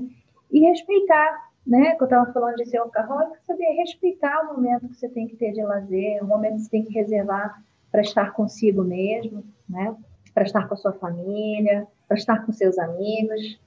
E 0.52 0.60
respeitar 0.68 1.50
né, 1.66 1.96
que 1.96 2.04
eu 2.04 2.06
estava 2.06 2.32
falando 2.34 2.56
de 2.58 2.66
ser 2.66 2.80
workaholic, 2.80 3.38
saber 3.46 3.66
respeitar 3.78 4.42
o 4.42 4.56
momento 4.56 4.88
que 4.90 4.96
você 4.96 5.10
tem 5.10 5.28
que 5.28 5.36
ter 5.38 5.54
de 5.54 5.64
lazer, 5.64 6.24
o 6.24 6.28
momento 6.28 6.56
que 6.56 6.64
você 6.64 6.70
tem 6.70 6.84
que 6.84 6.94
reservar 6.94 7.64
para 7.92 8.02
estar 8.02 8.32
consigo 8.34 8.84
mesmo, 8.84 9.44
né, 9.70 9.96
para 10.34 10.44
estar 10.44 10.68
com 10.68 10.74
a 10.74 10.78
sua 10.78 10.94
família, 10.94 11.88
para 12.08 12.18
estar 12.18 12.46
com 12.46 12.52
seus 12.52 12.78
amigos. 12.78 13.60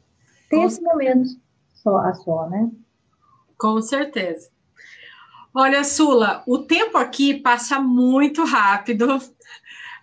Ter 0.48 0.56
com 0.56 0.64
esse 0.64 0.80
momento 0.82 1.28
só 1.72 1.98
a 1.98 2.14
só, 2.14 2.48
né? 2.48 2.70
Com 3.58 3.80
certeza. 3.82 4.50
Olha, 5.54 5.84
Sula, 5.84 6.42
o 6.46 6.58
tempo 6.58 6.98
aqui 6.98 7.34
passa 7.34 7.78
muito 7.78 8.44
rápido. 8.44 9.06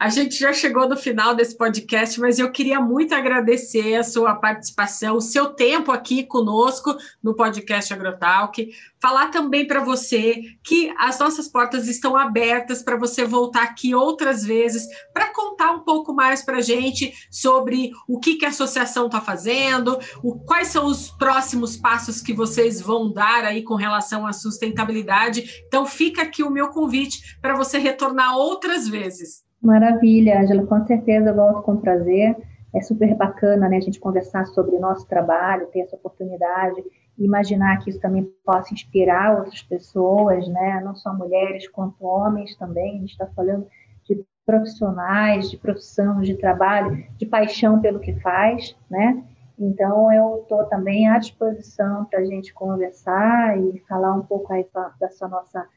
A 0.02 0.10
gente 0.10 0.40
já 0.40 0.52
chegou 0.52 0.90
no 0.90 0.98
final 0.98 1.36
desse 1.36 1.56
podcast, 1.56 2.20
mas 2.20 2.40
eu 2.40 2.52
queria 2.52 2.82
muito 2.82 3.14
agradecer 3.14 3.94
a 3.94 4.04
sua 4.04 4.34
participação, 4.34 5.18
o 5.18 5.22
seu 5.22 5.54
tempo 5.54 5.92
aqui 5.92 6.24
conosco 6.24 6.98
no 7.22 7.36
podcast 7.36 7.94
Agrotalk. 7.94 8.68
Falar 9.00 9.28
também 9.28 9.68
para 9.68 9.80
você 9.84 10.42
que 10.64 10.92
as 10.98 11.20
nossas 11.20 11.48
portas 11.48 11.88
estão 11.88 12.18
abertas 12.18 12.82
para 12.82 12.98
você 12.98 13.26
voltar 13.26 13.62
aqui 13.62 13.94
outras 13.94 14.44
vezes 14.44 14.88
para 15.14 15.32
contar 15.32 15.70
um 15.70 15.82
pouco 15.82 16.16
mais 16.16 16.42
para 16.42 16.58
a 16.58 16.62
gente 16.62 17.14
sobre 17.30 17.92
o 18.08 18.20
que, 18.20 18.38
que 18.38 18.46
a 18.46 18.50
associação 18.50 19.06
está 19.06 19.22
fazendo, 19.22 20.00
o, 20.24 20.40
quais 20.40 20.70
são 20.70 20.88
os 20.88 21.12
próximos 21.12 21.78
passos 21.78 22.22
que 22.22 22.34
vocês 22.34 22.82
vão 22.82 23.14
dar 23.14 23.44
aí 23.44 23.62
com 23.62 23.76
relação 23.76 24.26
à 24.26 24.34
sustentabilidade. 24.34 25.64
Então, 25.68 25.86
fica 25.86 26.24
aqui 26.24 26.42
o 26.42 26.50
meu 26.50 26.70
convite 26.70 27.38
para 27.40 27.56
você 27.56 27.78
retornar 27.78 28.36
outras 28.36 28.88
vezes. 28.88 29.51
Maravilha, 29.62 30.42
Angela, 30.42 30.66
com 30.66 30.84
certeza 30.88 31.30
eu 31.30 31.36
volto 31.36 31.62
com 31.62 31.78
prazer. 31.78 32.36
É 32.74 32.82
super 32.82 33.14
bacana 33.16 33.70
né, 33.70 33.78
a 33.78 33.82
gente 33.82 34.00
conversar 34.00 34.46
sobre 34.48 34.76
o 34.76 34.80
nosso 34.80 35.06
trabalho, 35.08 35.68
ter 35.68 35.82
essa 35.82 35.96
oportunidade, 35.96 36.84
imaginar 37.18 37.78
que 37.78 37.90
isso 37.90 38.00
também 38.00 38.24
possa 38.44 38.74
inspirar 38.74 39.38
outras 39.38 39.62
pessoas, 39.62 40.48
né, 40.48 40.82
não 40.84 40.96
só 40.96 41.14
mulheres 41.14 41.68
quanto 41.68 42.04
homens 42.04 42.56
também. 42.56 42.96
A 42.96 43.00
gente 43.02 43.12
está 43.12 43.28
falando 43.28 43.68
de 44.04 44.26
profissionais, 44.46 45.52
de 45.52 45.58
profissão, 45.58 46.22
de 46.22 46.36
trabalho, 46.38 47.06
de 47.18 47.26
paixão 47.28 47.80
pelo 47.80 48.00
que 48.00 48.14
faz, 48.20 48.76
né? 48.90 49.24
Então, 49.60 50.12
eu 50.12 50.42
estou 50.42 50.64
também 50.66 51.08
à 51.08 51.20
disposição 51.20 52.06
para 52.06 52.20
a 52.20 52.26
gente 52.26 52.52
conversar 52.52 53.60
e 53.60 53.78
falar 53.88 54.16
um 54.16 54.24
pouco 54.24 54.52
aí 54.52 54.66
dessa 55.00 55.28
nossa 55.28 55.68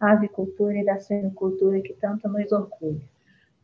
avicultura 0.00 0.76
e 0.76 0.84
da 0.84 0.98
suinocultura 0.98 1.80
que 1.80 1.92
tanto 1.92 2.28
nos 2.28 2.50
orgulha. 2.50 3.00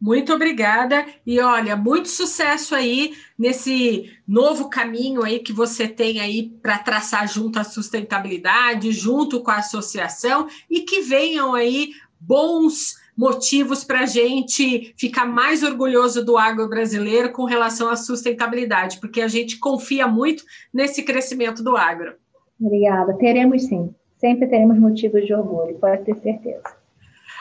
Muito 0.01 0.33
obrigada 0.33 1.07
e 1.25 1.41
olha, 1.41 1.75
muito 1.75 2.09
sucesso 2.09 2.75
aí 2.75 3.15
nesse 3.39 4.13
novo 4.29 4.69
caminho 4.69 5.23
aí 5.23 5.39
que 5.39 5.55
você 5.55 5.89
tem 5.89 6.21
aí 6.21 6.51
para 6.63 6.79
traçar 6.79 7.27
junto 7.27 7.59
à 7.59 7.65
sustentabilidade, 7.65 8.93
junto 8.93 9.41
com 9.41 9.51
a 9.51 9.57
associação 9.57 10.49
e 10.71 10.81
que 10.81 11.01
venham 11.01 11.55
aí 11.55 11.93
bons 12.21 12.97
motivos 13.17 13.83
para 13.83 14.01
a 14.01 14.07
gente 14.07 14.93
ficar 14.99 15.25
mais 15.25 15.63
orgulhoso 15.63 16.23
do 16.23 16.37
agro 16.37 16.69
brasileiro 16.69 17.33
com 17.33 17.45
relação 17.45 17.89
à 17.89 17.97
sustentabilidade, 17.97 19.01
porque 19.01 19.23
a 19.23 19.29
gente 19.29 19.59
confia 19.59 20.07
muito 20.07 20.45
nesse 20.73 21.03
crescimento 21.03 21.63
do 21.65 21.75
agro. 21.75 22.17
Obrigada, 22.61 23.17
teremos 23.17 23.65
sim, 23.65 23.95
sempre 24.19 24.47
teremos 24.47 24.79
motivos 24.79 25.25
de 25.25 25.33
orgulho, 25.33 25.79
pode 25.79 26.05
ter 26.05 26.17
certeza. 26.17 26.77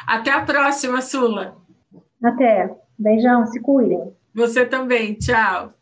Até 0.07 0.31
a 0.31 0.41
próxima, 0.41 1.01
Sula. 1.01 1.64
Até. 2.25 2.75
Beijão, 2.97 3.45
se 3.45 3.59
cuidem. 3.59 4.13
Você 4.33 4.65
também. 4.65 5.13
Tchau. 5.13 5.74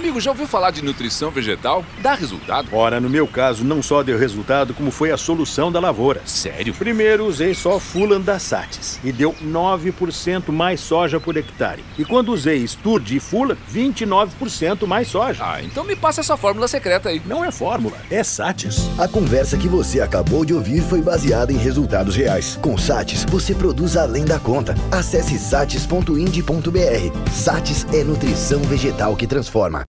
Amigo, 0.00 0.18
já 0.18 0.30
ouviu 0.30 0.48
falar 0.48 0.70
de 0.70 0.82
nutrição 0.82 1.30
vegetal? 1.30 1.84
Dá 1.98 2.14
resultado? 2.14 2.70
Ora, 2.72 2.98
no 2.98 3.10
meu 3.10 3.28
caso, 3.28 3.62
não 3.62 3.82
só 3.82 4.02
deu 4.02 4.16
resultado, 4.16 4.72
como 4.72 4.90
foi 4.90 5.10
a 5.10 5.16
solução 5.18 5.70
da 5.70 5.78
lavoura. 5.78 6.22
Sério? 6.24 6.72
Primeiro, 6.72 7.26
usei 7.26 7.52
só 7.52 7.78
Fulan 7.78 8.22
da 8.22 8.38
Satis 8.38 8.98
e 9.04 9.12
deu 9.12 9.34
9% 9.44 10.50
mais 10.50 10.80
soja 10.80 11.20
por 11.20 11.36
hectare. 11.36 11.84
E 11.98 12.04
quando 12.06 12.32
usei 12.32 12.66
Sturge 12.66 13.16
e 13.16 13.20
Fulan, 13.20 13.58
29% 13.70 14.86
mais 14.86 15.06
soja. 15.08 15.44
Ah, 15.44 15.62
então 15.62 15.84
me 15.84 15.94
passa 15.94 16.22
essa 16.22 16.34
fórmula 16.34 16.66
secreta 16.66 17.10
aí. 17.10 17.20
Não 17.26 17.44
é 17.44 17.52
fórmula, 17.52 17.98
é 18.10 18.24
Satis. 18.24 18.88
A 18.98 19.06
conversa 19.06 19.58
que 19.58 19.68
você 19.68 20.00
acabou 20.00 20.46
de 20.46 20.54
ouvir 20.54 20.80
foi 20.80 21.02
baseada 21.02 21.52
em 21.52 21.58
resultados 21.58 22.16
reais. 22.16 22.58
Com 22.62 22.78
Satis, 22.78 23.26
você 23.28 23.54
produz 23.54 23.98
além 23.98 24.24
da 24.24 24.40
conta. 24.40 24.74
Acesse 24.90 25.38
satis.ind.br. 25.38 27.30
Satis 27.30 27.86
é 27.92 28.02
nutrição 28.02 28.60
vegetal 28.62 29.14
que 29.14 29.26
transforma. 29.26 29.84